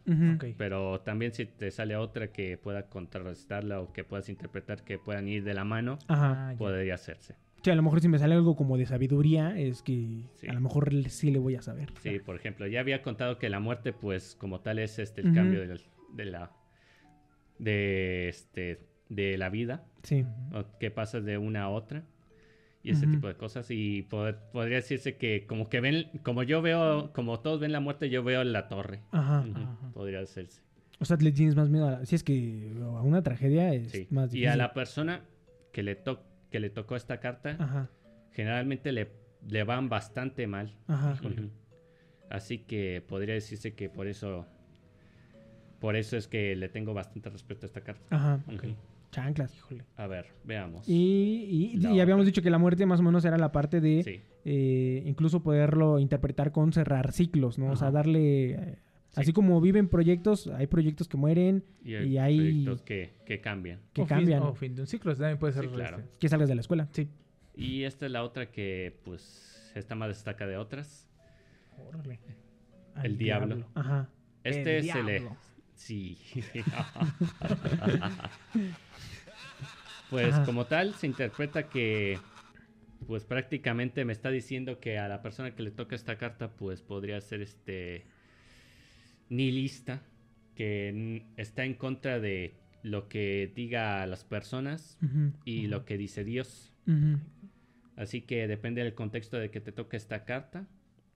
[0.57, 5.27] Pero también si te sale otra que pueda contrarrestarla o que puedas interpretar que puedan
[5.27, 6.49] ir de la mano, Ajá.
[6.49, 6.57] Ah, ya.
[6.57, 7.35] podría hacerse.
[7.61, 10.47] Sí, a lo mejor si me sale algo como de sabiduría, es que Sí.
[10.47, 11.89] a lo mejor sí le voy a saber.
[12.01, 15.33] Sí, por ejemplo, ya había contado que la muerte, pues, como tal, es este el
[15.33, 15.59] cambio
[16.15, 16.51] de la
[17.59, 18.79] de este
[19.09, 20.25] de la vida, Sí.
[20.53, 22.03] O que pasas de una a otra
[22.89, 23.69] y ese tipo de cosas.
[23.71, 27.79] Y pod- podría decirse que como que ven, como yo veo, como todos ven la
[27.79, 29.01] muerte, yo veo la torre.
[29.11, 29.45] Ajá.
[29.93, 30.61] Podría decirse.
[30.99, 32.05] O sea, le tienes más miedo a la...
[32.05, 34.07] Si es que a una tragedia es Sí.
[34.09, 34.49] más Y difícil.
[34.49, 35.21] a la persona
[35.71, 37.89] que le to- que le tocó esta carta, Ajá.
[38.31, 39.09] generalmente le,
[39.47, 40.75] le van bastante mal.
[40.87, 41.17] Ajá.
[42.29, 44.45] Así que podría decirse que por eso
[45.79, 48.03] por eso es que le tengo bastante respeto a esta carta.
[48.15, 48.43] Ajá.
[48.47, 48.75] Ujú.
[49.11, 49.85] Chanclas, híjole.
[49.97, 50.87] A ver, veamos.
[50.87, 54.03] Y, y, y habíamos dicho que la muerte más o menos era la parte de
[54.03, 57.71] Sí, eh, incluso poderlo interpretar con cerrar ciclos, ¿no?
[57.71, 58.51] O sea, darle...
[58.51, 58.75] eh,
[59.11, 59.21] Sí.
[59.21, 63.41] Así como viven proyectos, hay proyectos que mueren, y hay, Y hay- proyectos que, que
[63.41, 63.79] cambian.
[63.91, 65.15] que o fin- cambian, o fin de un ciclo.
[65.15, 65.63] También puede ser.
[65.63, 65.97] Sí, claro.
[65.97, 66.87] este, que salgas de la escuela.
[66.91, 67.09] Sí.
[67.55, 71.09] Y esta es la otra que pues está más destaca de otras.
[71.87, 72.19] Órale.
[72.97, 73.65] El Al diablo.
[73.73, 74.09] Ajá.
[74.43, 75.05] Este El es el...
[75.07, 75.37] diablo.
[75.79, 76.17] Sí.
[80.09, 80.45] pues Ajá.
[80.45, 82.19] como tal se interpreta que
[83.07, 86.81] pues prácticamente me está diciendo que a la persona que le toca esta carta pues
[86.81, 88.05] podría ser este
[89.29, 90.03] nihilista
[90.53, 94.97] que está en contra de lo que diga las personas
[95.45, 96.73] y lo que dice Dios.
[97.95, 100.67] Así que depende del contexto de que te toque esta carta,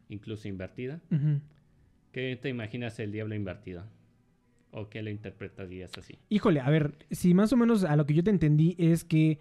[0.07, 1.01] incluso invertida.
[2.13, 3.85] ¿Qué te imaginas el diablo invertido?
[4.73, 6.17] ¿O qué lo interpretarías así?
[6.29, 9.39] Híjole, a ver, si más o menos a lo que yo te entendí es que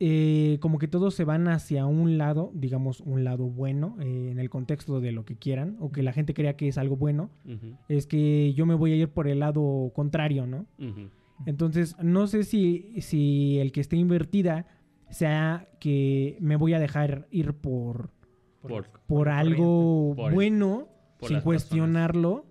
[0.00, 4.38] eh, como que todos se van hacia un lado, digamos un lado bueno, eh, en
[4.38, 7.30] el contexto de lo que quieran, o que la gente crea que es algo bueno,
[7.88, 10.66] es que yo me voy a ir por el lado contrario, ¿no?
[11.46, 14.66] Entonces, no sé si, si el que esté invertida
[15.10, 18.10] sea que me voy a dejar ir por,
[19.06, 20.88] Por- algo Por bueno,
[21.22, 22.44] sin cuestionarlo,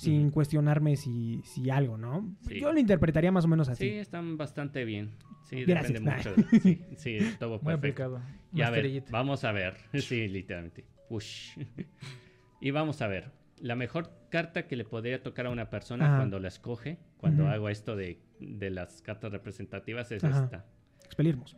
[0.00, 2.36] sin cuestionarme si, si algo, ¿no?
[2.48, 2.60] Sí.
[2.60, 3.88] Yo lo interpretaría más o menos así.
[3.88, 5.10] Sí, están bastante bien.
[5.44, 5.92] Sí, Gracias.
[6.02, 6.34] depende mucho.
[6.34, 8.04] de- Sí, sí, todo Muy perfecto.
[8.04, 8.20] aplicado.
[8.52, 9.74] Y a ver, vamos a ver.
[9.94, 10.84] Sí, literalmente.
[11.08, 11.58] Ush.
[12.60, 13.30] y vamos a ver.
[13.60, 16.16] La mejor carta que le podría tocar a una persona Ajá.
[16.16, 17.52] cuando la escoge, cuando Ujú.
[17.52, 20.44] hago esto de, de las cartas representativas, es Ajá.
[20.44, 20.64] esta.
[21.04, 21.56] Expelirmos.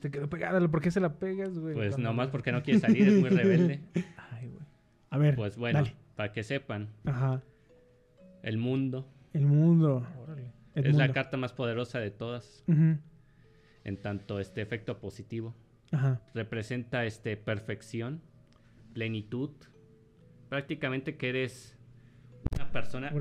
[0.00, 0.66] Te quedó pegada.
[0.68, 1.74] ¿Por qué se la pegas, güey?
[1.74, 3.80] Pues nomás porque no quiere salir, es muy rebelde.
[4.32, 4.64] Ay, güey.
[5.10, 5.94] A ver, Pues bueno, dale.
[6.18, 7.40] Para que sepan, Ajá.
[8.42, 10.04] el mundo El mundo.
[10.20, 10.50] Órale.
[10.74, 11.14] El es la mundo.
[11.14, 15.54] carta más poderosa de todas, en tanto este efecto positivo.
[15.92, 16.20] Ajá.
[16.34, 18.20] representa este perfección,
[18.94, 19.50] plenitud,
[20.48, 21.78] prácticamente que eres
[22.56, 23.12] una persona.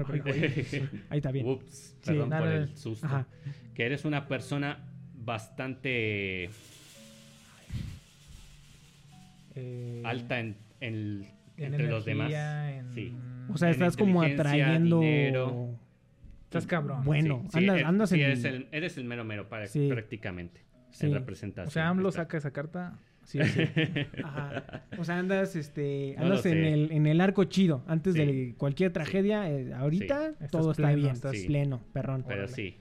[1.10, 1.48] Ahí está bien.
[1.48, 3.06] Ups, Sí, perdón por el susto.
[3.06, 3.28] Ajá.
[3.76, 4.80] Que eres una persona
[5.14, 6.50] bastante
[9.56, 12.28] Eh, alta en, en- en entre los demás.
[12.32, 13.16] energía, en- Sí.
[13.50, 15.00] O sea, En estás como atrayendo.
[15.00, 15.70] dinero.
[16.46, 17.04] Estás cabrón.
[17.04, 18.22] Bueno, Sí, sí, andas, andas sí, en.
[18.22, 19.88] eres, el, eres el mero mero para, Sí.
[19.90, 20.62] prácticamente.
[20.92, 21.06] Sí.
[21.08, 21.68] En representación.
[21.68, 22.22] O sea, AMLO Está.
[22.24, 22.98] saca esa carta.
[23.24, 23.62] Sí, sí.
[24.24, 24.84] Ajá.
[24.98, 27.84] O sea, andas, este, No andas en el, en el arco chido.
[27.88, 28.20] Antes Sí.
[28.26, 31.12] de cualquier tragedia, eh, ahorita Estás todo está pleno, bien.
[31.14, 31.48] estás- Sí.
[31.48, 32.24] pleno, perrón.
[32.26, 32.56] Pero Órale.
[32.56, 32.78] sí.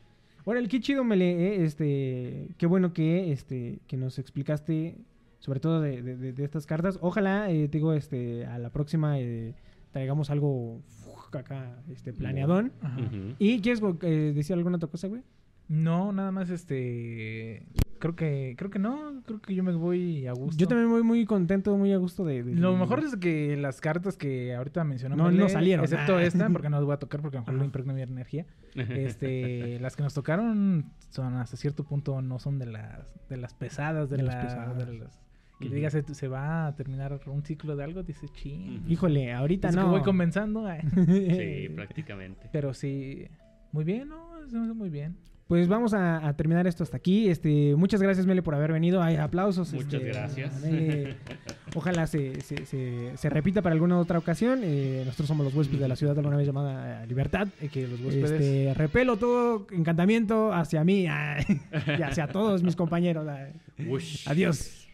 [0.47, 4.97] Ahora, qué chido me le, este, qué bueno que, este, que nos explicaste,
[5.39, 6.99] sobre todo de, de- de- de estas cartas.
[7.01, 9.55] Ojalá, eh, digo, este, a la próxima eh,
[9.93, 12.73] traigamos algo uf, acá, este, planeadón.
[12.83, 12.99] Ajá.
[13.01, 13.35] Ujú.
[13.39, 15.23] ¿Y quieres eh, decir alguna otra cosa, güey?
[15.69, 17.67] No, nada más este.
[17.99, 20.57] Creo que, creo que no, creo que yo me voy a gusto.
[20.59, 22.43] Yo también voy muy contento, muy a gusto de...
[22.45, 25.83] de- Lo mejor es que las cartas que ahorita mencionamos No- no salieron.
[25.85, 26.23] excepto Ah.
[26.23, 28.45] esta, porque no las voy a tocar porque a lo mejor le impregno mi energía.
[28.77, 33.55] Este, las que nos tocaron son hasta cierto punto no son de las de las
[33.55, 34.87] pesadas, de, De las la- pesadas.
[34.87, 35.26] de las
[35.59, 35.75] que Ujú.
[35.75, 38.85] digas se, se va a terminar un ciclo de algo, dices, ching.
[38.89, 39.89] Híjole, ahorita Es que no.
[39.91, 40.67] voy comenzando.
[41.07, 42.49] Sí, prácticamente.
[42.53, 43.27] Pero sí,
[43.73, 44.27] muy bien, ¿no?
[44.49, 45.17] Se me hace muy bien.
[45.49, 47.29] Pues vamos a, a terminar esto hasta aquí.
[47.29, 49.01] Este, muchas gracias, Mele, por haber venido.
[49.01, 49.73] Ay, aplausos.
[49.73, 50.61] Muchas este, gracias.
[50.61, 51.15] Mele.
[51.77, 54.61] Ojalá se, se, se- se repita para alguna otra ocasión.
[54.65, 57.47] Eh, nosotros somos los huéspedes de la ciudad alguna vez llamada eh, Libertad.
[57.73, 58.33] Que los huéspedes.
[58.33, 61.45] Este, repelo todo encantamiento hacia mí ay,
[61.99, 63.27] y hacia todos mis compañeros.
[63.29, 63.53] ay.
[63.89, 64.29] Ush.
[64.29, 64.86] Adiós.